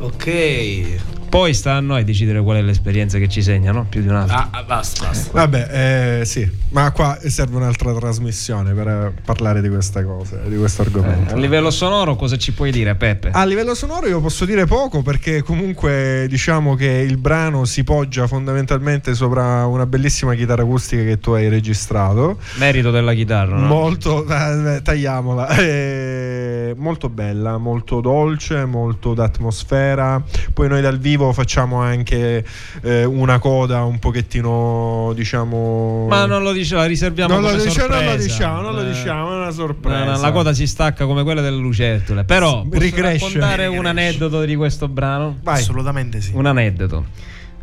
ok. 0.01 0.87
Poi 1.29 1.53
sta 1.53 1.74
a 1.74 1.81
noi 1.81 2.05
decidere 2.05 2.41
qual 2.43 2.57
è 2.57 2.62
l'esperienza 2.62 3.18
che 3.18 3.29
ci 3.29 3.43
segna, 3.43 3.70
no? 3.70 3.85
Più 3.89 4.01
di 4.01 4.09
un'altra. 4.09 4.37
Ah, 4.39 4.49
ah, 4.51 4.62
basta, 4.62 5.07
basta. 5.09 5.31
Vabbè, 5.33 6.20
eh, 6.20 6.24
sì, 6.24 6.51
ma 6.70 6.91
qua 6.91 7.18
serve 7.26 7.57
un'altra 7.57 7.93
trasmissione 7.95 8.72
per 8.72 8.89
eh, 8.89 9.12
parlare 9.24 9.61
di 9.61 9.68
queste 9.68 10.03
cose, 10.05 10.41
di 10.47 10.57
questo 10.57 10.83
Eh, 10.83 10.87
argomento. 10.87 11.35
a 11.35 11.37
livello 11.37 11.70
sonoro 11.70 12.16
cosa 12.16 12.37
ci 12.39 12.53
puoi 12.53 12.70
dire, 12.72 12.95
Peppe? 12.95 13.29
A 13.33 13.45
livello 13.45 13.74
sonoro 13.74 14.07
io 14.07 14.20
posso 14.20 14.45
dire 14.47 14.64
poco 14.64 15.03
perché 15.03 15.43
comunque 15.43 16.26
diciamo 16.31 16.74
che 16.76 16.87
il 16.87 17.18
brano 17.18 17.64
si 17.66 17.85
poggia 17.85 18.26
fondamentalmente 18.26 19.14
sopra 19.14 19.66
una 19.66 19.85
bellissima 19.87 20.35
chitarra 20.35 20.62
acustica 20.62 21.03
che 21.03 21.18
tu 21.18 21.33
hai 21.33 21.49
registrato. 21.49 22.39
Merito 22.57 22.91
della 22.91 23.12
chitarra, 23.12 23.57
no? 23.57 23.66
Molto, 23.66 24.24
eh, 24.26 24.81
tagliamola, 24.83 25.47
Eh, 25.59 26.74
molto 26.76 27.09
bella, 27.09 27.59
molto 27.59 28.01
dolce, 28.01 28.64
molto 28.64 29.12
d'atmosfera. 29.14 30.22
Poi 30.53 30.68
noi 30.68 30.81
dal 30.81 30.99
vivo 30.99 31.18
facciamo 31.33 31.81
anche 31.81 32.45
eh, 32.83 33.05
una 33.05 33.39
coda 33.39 33.85
un 33.85 33.99
pochettino, 33.99 35.12
diciamo. 35.14 36.07
Ma 36.09 36.25
non 36.27 36.43
lo 36.43 36.53
dice, 36.53 36.75
la 36.75 36.85
riserviamo 36.87 37.35
Non 37.39 37.43
lo, 37.43 37.62
dice- 37.62 37.87
non 37.87 38.05
lo 38.05 38.16
diciamo, 38.16 38.61
non 38.61 38.75
lo 38.75 38.81
Eh, 38.83 38.89
diciamo, 38.89 39.33
è 39.33 39.37
una 39.37 39.51
sorpresa. 39.51 40.05
no, 40.05 40.11
no, 40.12 40.21
la 40.21 40.33
coda 40.33 40.53
si 40.53 40.66
stacca 40.66 41.05
come 41.07 41.23
quella 41.23 41.41
delle 41.41 41.57
lucertole. 41.59 42.25
Però 42.25 42.62
posso 42.62 42.79
Ricresce. 42.83 43.25
raccontare 43.27 43.66
un 43.66 43.75
Ricresce. 43.83 43.89
aneddoto 43.91 44.45
di 44.45 44.57
questo 44.57 44.89
brano? 44.89 45.39
Vai. 45.43 45.61
Assolutamente 45.61 46.21
sì. 46.21 46.31
Un 46.35 46.47
aneddoto. 46.47 47.05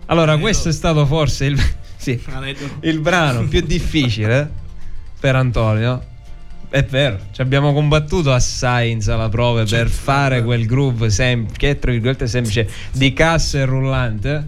Allora, 0.07 0.37
questo 0.37 0.69
è 0.69 0.71
stato 0.71 1.05
forse 1.05 1.45
il, 1.45 1.59
sì, 1.97 2.21
Aneddoto. 2.31 2.75
il 2.81 2.99
brano 2.99 3.47
più 3.47 3.61
difficile 3.61 4.47
per 5.19 5.35
Antonio. 5.35 6.13
È 6.75 6.83
vero, 6.83 7.17
ci 7.31 7.39
abbiamo 7.39 7.71
combattuto 7.71 8.33
assai 8.33 8.91
in 8.91 8.99
sala 8.99 9.29
prove 9.29 9.63
per 9.63 9.87
fare 9.87 10.43
quel 10.43 10.65
groove 10.65 11.09
sem- 11.09 11.49
che 11.55 11.69
è 11.69 11.79
tra 11.79 11.89
virgolette 11.89 12.27
semplice 12.27 12.67
di 12.91 13.13
cassa 13.13 13.59
e 13.59 13.65
rullante. 13.65 14.47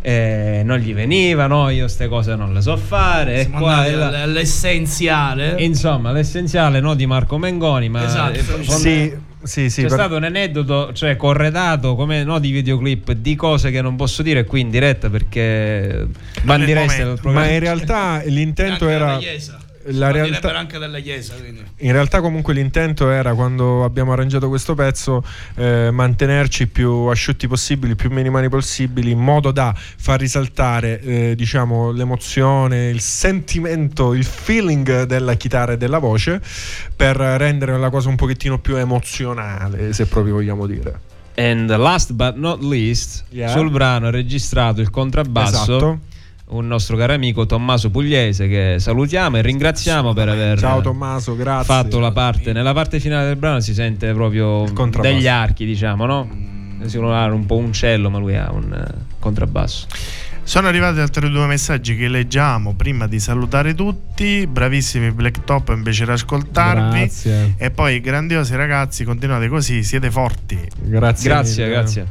Eh, 0.00 0.62
non 0.64 0.78
gli 0.78 0.94
veniva, 0.94 1.46
no, 1.46 1.68
io 1.68 1.82
queste 1.82 2.08
cose 2.08 2.34
non 2.36 2.54
le 2.54 2.62
so 2.62 2.78
fare. 2.78 3.34
E 3.34 3.40
Siamo 3.42 3.58
qua 3.58 3.72
andati 3.74 3.92
e 3.92 3.96
là. 3.96 4.06
all- 4.06 4.14
all'essenziale. 4.14 5.56
Insomma, 5.58 6.10
l'essenziale 6.10 6.80
no 6.80 6.94
di 6.94 7.04
Marco 7.04 7.36
Mengoni, 7.36 7.90
ma 7.90 8.02
Esatto. 8.02 8.38
eh, 8.38 8.62
Sì, 8.62 9.14
sì, 9.42 9.68
sì. 9.68 9.82
c'è 9.82 9.88
per- 9.88 9.98
stato 9.98 10.16
un 10.16 10.24
aneddoto, 10.24 10.94
cioè 10.94 11.16
corredato 11.16 11.94
come 11.96 12.24
no 12.24 12.38
di 12.38 12.50
videoclip 12.50 13.12
di 13.12 13.34
cose 13.34 13.70
che 13.70 13.82
non 13.82 13.94
posso 13.94 14.22
dire 14.22 14.44
qui 14.44 14.60
in 14.62 14.70
diretta 14.70 15.10
perché 15.10 16.06
bandireste. 16.44 17.16
Ma 17.24 17.46
in 17.46 17.58
realtà 17.60 18.22
l'intento 18.24 18.88
era. 18.88 19.18
La 19.90 20.10
realtà, 20.10 20.56
anche 20.56 20.78
della 20.78 20.98
Chiesa. 21.00 21.34
Quindi. 21.34 21.62
in 21.78 21.92
realtà 21.92 22.20
comunque 22.20 22.54
l'intento 22.54 23.10
era 23.10 23.34
quando 23.34 23.84
abbiamo 23.84 24.12
arrangiato 24.12 24.48
questo 24.48 24.74
pezzo 24.74 25.22
eh, 25.56 25.90
mantenerci 25.90 26.66
più 26.66 26.90
asciutti 27.06 27.46
possibili, 27.48 27.94
più 27.94 28.10
minimali 28.10 28.48
possibili, 28.48 29.10
in 29.10 29.20
modo 29.20 29.50
da 29.50 29.74
far 29.74 30.18
risaltare 30.20 31.00
eh, 31.00 31.34
diciamo 31.34 31.90
l'emozione, 31.92 32.88
il 32.88 33.00
sentimento, 33.00 34.14
il 34.14 34.24
feeling 34.24 35.04
della 35.04 35.34
chitarra 35.34 35.72
e 35.72 35.76
della 35.76 35.98
voce 35.98 36.40
per 36.94 37.16
rendere 37.16 37.78
la 37.78 37.90
cosa 37.90 38.08
un 38.08 38.16
pochettino 38.16 38.58
più 38.58 38.76
emozionale, 38.76 39.92
se 39.92 40.06
proprio 40.06 40.34
vogliamo 40.34 40.66
dire. 40.66 41.00
And 41.36 41.70
last 41.76 42.12
but 42.12 42.34
not 42.34 42.60
least, 42.62 43.24
Yeah. 43.30 43.50
sul 43.50 43.70
brano 43.70 44.08
è 44.08 44.10
registrato 44.10 44.80
il 44.80 44.90
contrabbasso 44.90 45.76
Esatto. 45.76 45.98
Un 46.50 46.66
nostro 46.66 46.96
caro 46.96 47.12
amico 47.12 47.46
Tommaso 47.46 47.90
Pugliese 47.90 48.48
che 48.48 48.76
salutiamo 48.78 49.36
e 49.36 49.42
ringraziamo 49.42 50.12
per 50.14 50.28
aver 50.28 50.58
Ciao 50.58 50.80
Tommaso, 50.80 51.36
fatto 51.62 51.98
la 51.98 52.12
parte 52.12 52.52
nella 52.52 52.72
parte 52.72 53.00
finale 53.00 53.26
del 53.26 53.36
brano 53.36 53.60
si 53.60 53.74
sente 53.74 54.12
proprio 54.12 54.64
degli 55.00 55.26
archi, 55.26 55.64
diciamo, 55.66 56.06
no? 56.06 56.46
Si 56.84 56.96
ha 56.96 57.24
un 57.32 57.44
po' 57.44 57.56
un 57.56 57.72
cello, 57.72 58.08
ma 58.08 58.18
lui 58.18 58.36
ha 58.36 58.50
un 58.52 58.72
eh, 58.72 59.04
contrabbasso. 59.18 59.86
Sono 60.44 60.68
arrivati 60.68 61.00
altri 61.00 61.28
due 61.28 61.44
messaggi 61.46 61.94
che 61.94 62.08
leggiamo 62.08 62.72
prima 62.74 63.06
di 63.06 63.20
salutare 63.20 63.74
tutti. 63.74 64.46
Bravissimi 64.46 65.10
Black 65.10 65.44
Top, 65.44 65.68
invece 65.76 66.06
di 66.06 66.12
ascoltarvi. 66.12 67.00
Grazie. 67.00 67.54
E 67.58 67.70
poi 67.70 68.00
grandiosi 68.00 68.56
ragazzi, 68.56 69.04
continuate 69.04 69.48
così, 69.48 69.82
siete 69.82 70.10
forti. 70.10 70.58
Grazie. 70.80 71.28
Grazie, 71.28 71.64
mille. 71.64 71.74
grazie. 71.76 72.06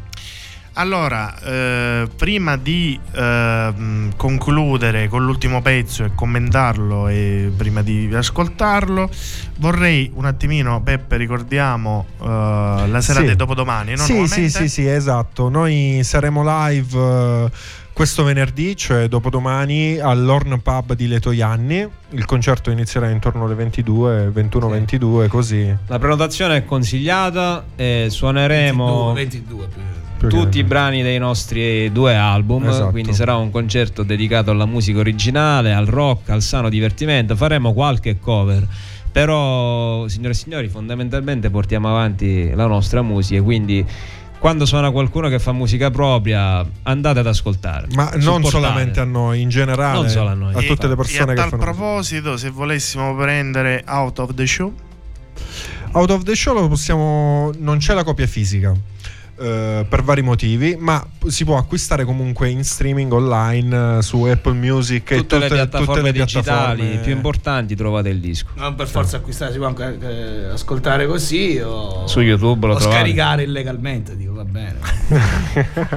Allora, 0.79 1.33
eh, 1.41 2.07
prima 2.15 2.55
di 2.55 2.99
ehm, 3.13 4.15
concludere 4.15 5.07
con 5.07 5.25
l'ultimo 5.25 5.63
pezzo 5.63 6.03
e 6.03 6.11
commentarlo 6.13 7.07
e 7.07 7.51
prima 7.57 7.81
di 7.81 8.07
ascoltarlo, 8.13 9.09
vorrei 9.57 10.11
un 10.13 10.25
attimino, 10.25 10.79
Peppe, 10.83 11.17
ricordiamo 11.17 12.05
eh, 12.21 12.25
la 12.25 13.01
serata 13.01 13.25
Sì. 13.25 13.31
di 13.31 13.35
dopodomani, 13.35 13.91
no? 13.95 14.03
Sì, 14.03 14.27
sì, 14.27 14.49
sì, 14.51 14.69
sì, 14.69 14.87
esatto. 14.87 15.49
Noi 15.49 16.01
saremo 16.03 16.43
live 16.45 16.95
eh, 16.99 17.49
questo 17.91 18.23
venerdì, 18.23 18.75
cioè 18.77 19.07
dopodomani, 19.07 19.97
all'Orn 19.97 20.61
Pub 20.61 20.93
di 20.93 21.07
Letoianni. 21.07 21.87
Il 22.11 22.25
concerto 22.25 22.69
inizierà 22.69 23.09
intorno 23.09 23.45
alle 23.45 23.55
22, 23.55 24.27
21-22, 24.29 25.27
così. 25.27 25.75
La 25.87 25.97
prenotazione 25.97 26.57
è 26.57 26.65
consigliata 26.65 27.65
e 27.75 28.05
suoneremo 28.11 29.13
22, 29.13 29.23
22 29.23 29.67
più. 29.69 29.81
più 29.81 29.81
che- 29.81 30.05
tutti 30.17 30.57
i 30.59 30.63
brani 30.63 31.03
dei 31.03 31.17
nostri 31.19 31.91
due 31.91 32.15
album, 32.15 32.67
Esatto. 32.67 32.89
quindi 32.91 33.13
sarà 33.13 33.35
un 33.35 33.51
concerto 33.51 34.03
dedicato 34.03 34.51
alla 34.51 34.65
musica 34.65 34.99
originale, 34.99 35.73
al 35.73 35.85
rock, 35.85 36.29
al 36.29 36.41
sano 36.41 36.69
divertimento, 36.69 37.35
faremo 37.35 37.73
qualche 37.73 38.19
cover. 38.19 38.67
Però, 39.11 40.07
signore 40.07 40.31
e 40.33 40.35
signori, 40.35 40.67
fondamentalmente 40.67 41.49
portiamo 41.49 41.89
avanti 41.89 42.51
la 42.53 42.67
nostra 42.67 43.01
musica, 43.01 43.41
quindi 43.41 43.83
quando 44.39 44.65
suona 44.67 44.91
qualcuno 44.91 45.29
che 45.29 45.39
fa 45.39 45.51
musica 45.51 45.89
propria, 45.89 46.63
andate 46.83 47.19
ad 47.19 47.27
ascoltare. 47.27 47.87
Ma 47.95 48.03
non 48.11 48.21
Supportate. 48.21 48.49
solamente 48.49 48.99
a 48.99 49.03
noi, 49.05 49.41
in 49.41 49.49
generale, 49.49 49.97
Non 49.97 50.09
solo 50.09 50.29
a 50.29 50.33
noi. 50.35 50.65
tutte 50.65 50.85
le 50.87 50.93
E 50.93 50.95
persone 50.95 51.23
a 51.23 51.25
che 51.27 51.33
tal 51.33 51.49
fanno 51.49 51.63
proposito, 51.63 52.37
se 52.37 52.49
volessimo 52.51 53.15
prendere 53.15 53.83
Out 53.87 54.19
of 54.19 54.33
the 54.35 54.45
Show, 54.45 54.71
Out 55.93 56.09
of 56.11 56.23
the 56.23 56.35
Show 56.35 56.53
lo 56.53 56.67
possiamo. 56.67 57.51
Non 57.57 57.77
c'è 57.79 57.93
la 57.95 58.03
copia 58.03 58.27
fisica. 58.27 58.75
Eh, 59.39 59.85
per 59.87 60.03
vari 60.03 60.21
motivi, 60.21 60.75
ma 60.79 61.05
si 61.27 61.43
può 61.45 61.57
acquistare 61.57 62.05
comunque 62.05 62.49
in 62.49 62.63
streaming 62.63 63.11
online 63.11 63.97
eh, 63.97 64.01
su 64.01 64.23
Apple 64.23 64.53
Music 64.53 65.11
e 65.11 65.15
Tutte, 65.17 65.39
le 65.39 65.47
piattaforme 65.47 65.85
tutte 65.85 66.01
le 66.01 66.11
digitali 66.11 66.81
piattaforme- 66.81 67.03
più 67.03 67.11
importanti 67.13 67.75
trovate 67.75 68.09
il 68.09 68.19
disco. 68.19 68.49
Non 68.55 68.75
per 68.75 68.87
forza 68.87 69.17
acquistare, 69.17 69.51
si 69.51 69.57
può 69.57 69.67
anche 69.67 69.97
eh, 70.01 70.45
ascoltare 70.49 71.07
così 71.07 71.59
o, 71.63 72.07
Su 72.07 72.21
YouTube 72.21 72.67
lo 72.67 72.73
o 72.73 72.77
trovate. 72.77 72.99
scaricare 72.99 73.43
illegalmente, 73.43 74.15
dico 74.15 74.33
va 74.33 74.45
bene. 74.45 74.75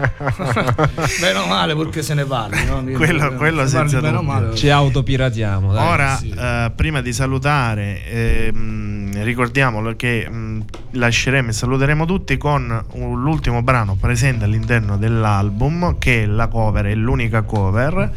meno 1.21 1.47
male 1.47 1.75
purché 1.75 2.03
se 2.03 2.15
ne 2.15 2.25
parli. 2.25 2.65
no? 2.65 2.83
Io- 2.89 2.97
Quello- 3.11 3.35
quello 3.35 3.67
se 3.67 3.75
parli 3.77 3.91
senza 3.91 4.07
meno 4.07 4.21
dubbio. 4.21 4.33
male. 4.33 4.55
Ci 4.57 4.69
autopiratiamo. 4.71 5.73
dai. 5.73 5.87
Ora, 5.89 6.17
sì. 6.17 6.31
eh, 6.37 6.73
prima 6.75 7.01
di 7.01 7.13
salutare, 7.13 8.05
ehm, 8.09 9.23
ricordiamolo 9.23 9.95
che 9.97 10.29
mh, 10.29 10.50
lasceremo 10.93 11.51
e 11.51 11.53
saluteremo 11.53 12.05
tutti 12.05 12.37
con 12.37 12.85
l'ultimo 12.95 13.63
brano 13.63 13.97
presente 13.97 14.45
all'interno 14.45 14.97
dell'album, 14.97 15.99
che 15.99 16.23
è 16.23 16.27
la 16.27 16.49
cover, 16.49 16.87
è 16.87 16.95
l'unica 16.95 17.43
cover, 17.43 18.11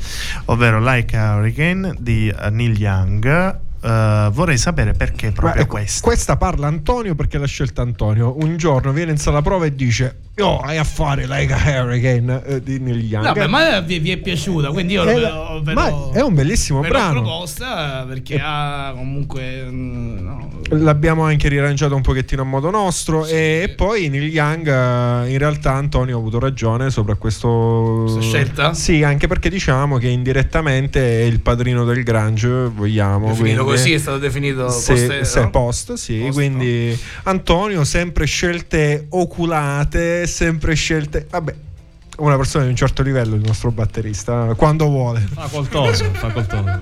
ovvero 0.46 0.80
Like 0.80 1.18
a 1.18 1.36
Hurricane 1.36 1.96
di 2.00 2.28
eh, 2.28 2.50
Neil 2.50 2.78
Young. 2.80 3.60
Eh, 3.82 4.30
vorrei 4.32 4.58
sapere 4.58 4.94
perché 4.94 5.32
proprio 5.32 5.64
ecco, 5.64 5.76
questa. 5.76 6.08
questa 6.08 6.38
parla 6.38 6.68
Antonio 6.68 7.16
perché 7.16 7.38
l'ha 7.38 7.48
scelta 7.48 7.82
Antonio. 7.82 8.38
Un 8.38 8.56
giorno 8.58 8.92
viene 8.92 9.12
in 9.12 9.18
sala 9.18 9.42
prova 9.42 9.66
e 9.66 9.76
dice: 9.76 10.20
Oh, 10.40 10.58
hai 10.62 10.78
a 10.80 10.84
fare 10.84 11.28
like 11.28 11.54
a 11.54 11.84
hurricane 11.84 12.42
eh, 12.46 12.64
di 12.64 12.80
Neil 12.80 13.04
Young. 13.04 13.24
Vabbè, 13.26 13.46
ma 13.46 13.80
vi, 13.82 14.00
vi 14.00 14.10
è 14.10 14.18
piaciuta, 14.18 14.70
quindi 14.72 14.94
io 14.94 15.04
Eh, 15.04 15.20
lo, 15.20 15.62
ve 15.62 15.74
lo- 15.74 16.10
è 16.12 16.22
un 16.22 16.34
bellissimo 16.34 16.82
ve 16.82 16.88
brano. 16.88 17.22
proposta 17.22 18.04
perché 18.08 18.40
ha 18.44 18.94
comunque 18.96 19.64
mm, 19.70 20.18
no, 20.26 20.50
L'abbiamo 20.70 21.22
anche 21.24 21.50
riarrangiato 21.50 21.96
un 21.96 22.02
pochettino 22.02 22.42
a 22.42 22.46
modo 22.46 22.72
nostro 22.72 23.28
e, 23.28 23.62
e 23.64 23.70
poi 23.76 24.10
Neil 24.10 24.28
Young 24.30 24.68
eh, 24.68 25.30
in 25.32 25.38
realtà 25.38 25.74
Antonio 25.74 26.16
ha 26.16 26.20
avuto 26.20 26.40
ragione 26.40 26.90
sopra 26.90 27.14
questo 27.14 28.06
Questa 28.10 28.22
scelta? 28.22 28.74
Sì, 28.74 29.04
anche 29.04 29.28
perché 29.28 29.50
diciamo 29.52 29.98
che 29.98 30.08
indirettamente 30.08 31.22
è 31.22 31.24
il 31.26 31.42
padrino 31.42 31.86
del 31.86 32.02
grunge, 32.04 32.48
vogliamo. 32.74 33.28
definito 33.28 33.64
quindi- 33.66 33.82
così, 33.82 33.94
è 33.94 33.98
stato 34.00 34.18
definito 34.18 34.68
Sì, 34.70 34.94
poste- 34.94 35.26
se 35.26 35.42
no? 35.42 35.50
post, 35.52 35.94
sì, 35.94 36.18
Post, 36.22 36.32
quindi 36.34 37.00
Antonio 37.24 37.84
sempre 37.84 38.26
scelte 38.26 39.06
oculate, 39.10 40.23
sempre 40.28 40.74
scelte, 40.76 41.28
vabbè, 41.30 41.56
una 42.18 42.36
persona 42.36 42.64
di 42.66 42.70
un 42.70 42.76
certo 42.76 43.02
livello 43.04 43.36
il 43.36 43.42
nostro 43.44 43.72
batterista 43.72 44.54
quando 44.56 44.86
vuole. 44.88 45.20
Facoltoso, 45.22 46.06
facoltoso. 46.14 46.82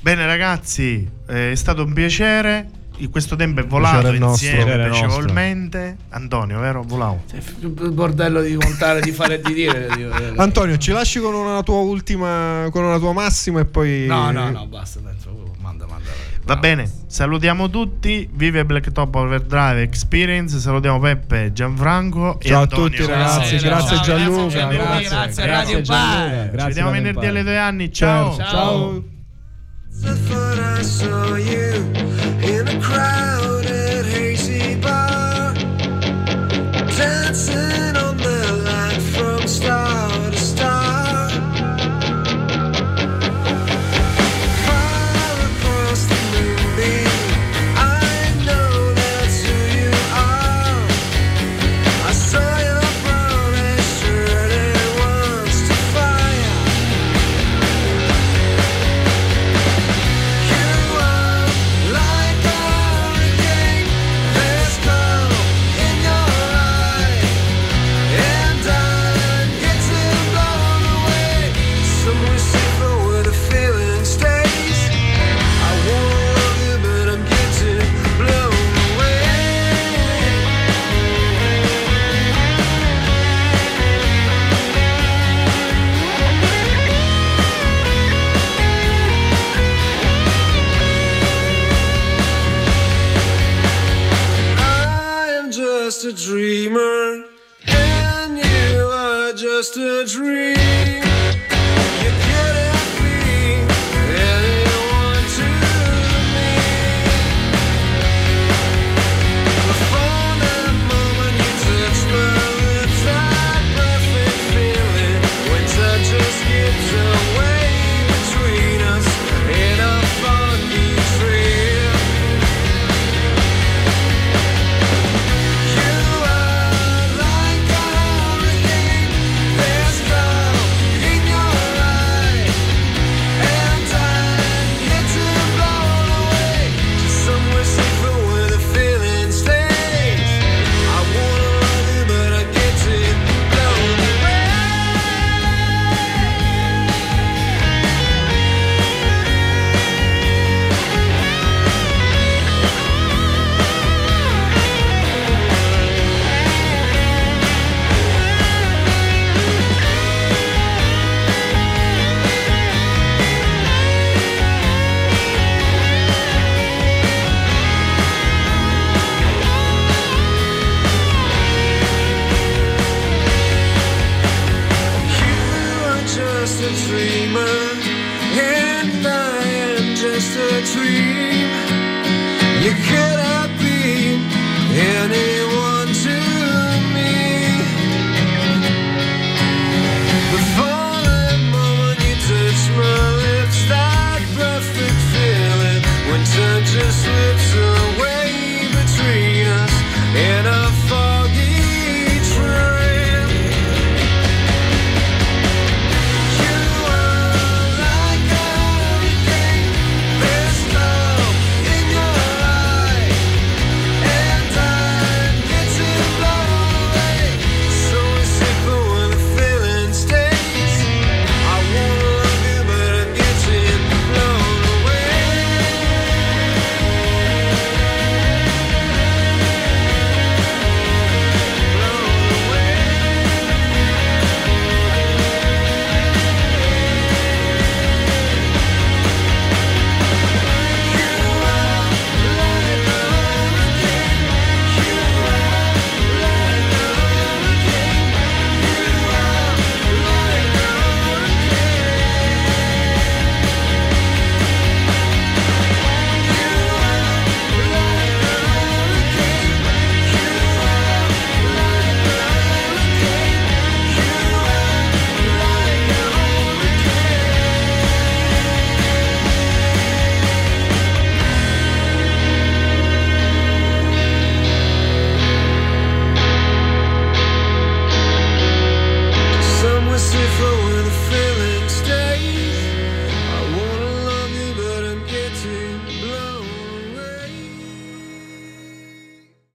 Bene 0.00 0.26
ragazzi, 0.26 1.08
eh, 1.28 1.50
è 1.52 1.54
stato 1.54 1.82
un 1.84 1.92
piacere. 1.92 2.70
In 3.00 3.10
questo 3.10 3.36
tempo 3.36 3.60
è 3.60 3.64
volato 3.64 4.12
insieme 4.12 4.74
piacevolmente. 4.74 5.96
Antonio, 6.08 6.58
vero? 6.58 6.82
Volavo. 6.82 7.22
Il 7.60 7.68
bordello 7.92 8.40
di 8.42 8.54
contare, 8.56 9.00
di 9.00 9.12
fare 9.12 9.34
e 9.34 9.40
di 9.40 9.54
dire. 9.54 9.88
io- 9.96 10.34
Antonio, 10.36 10.76
ci 10.78 10.90
lasci 10.90 11.20
con 11.20 11.32
una 11.32 11.62
tua 11.62 11.78
ultima 11.78 12.66
con 12.72 12.82
una 12.82 12.98
tua 12.98 13.12
massima 13.12 13.60
e 13.60 13.66
poi 13.66 14.06
No, 14.06 14.32
no, 14.32 14.50
no, 14.50 14.66
basta, 14.66 14.98
Va 16.48 16.56
bene, 16.56 16.90
salutiamo 17.06 17.68
tutti. 17.68 18.26
Vive 18.32 18.64
Blacktop 18.64 19.14
Overdrive 19.14 19.82
Experience. 19.82 20.58
Salutiamo 20.58 20.98
Peppe, 20.98 21.52
Gianfranco 21.52 22.40
e 22.40 22.48
Ciao 22.48 22.60
a 22.60 22.62
Antonio. 22.62 22.88
tutti, 22.88 23.04
ragazzi, 23.04 23.58
grazie 23.58 23.96
ciao, 23.96 24.04
Gianluca, 24.04 24.46
grazie, 24.46 24.58
Gianluca, 24.58 24.86
grazie. 24.86 25.08
grazie 25.08 25.42
a 25.42 25.46
Radio 25.46 25.80
Gianluca, 25.82 26.26
grazie 26.26 26.58
Ci 26.58 26.66
vediamo 26.66 26.90
venerdì 26.90 27.26
alle 27.26 27.42
due 27.42 27.58
anni. 27.58 27.92
Ciao. 27.92 28.34
Certo. 28.34 28.50
Ciao. 28.50 29.04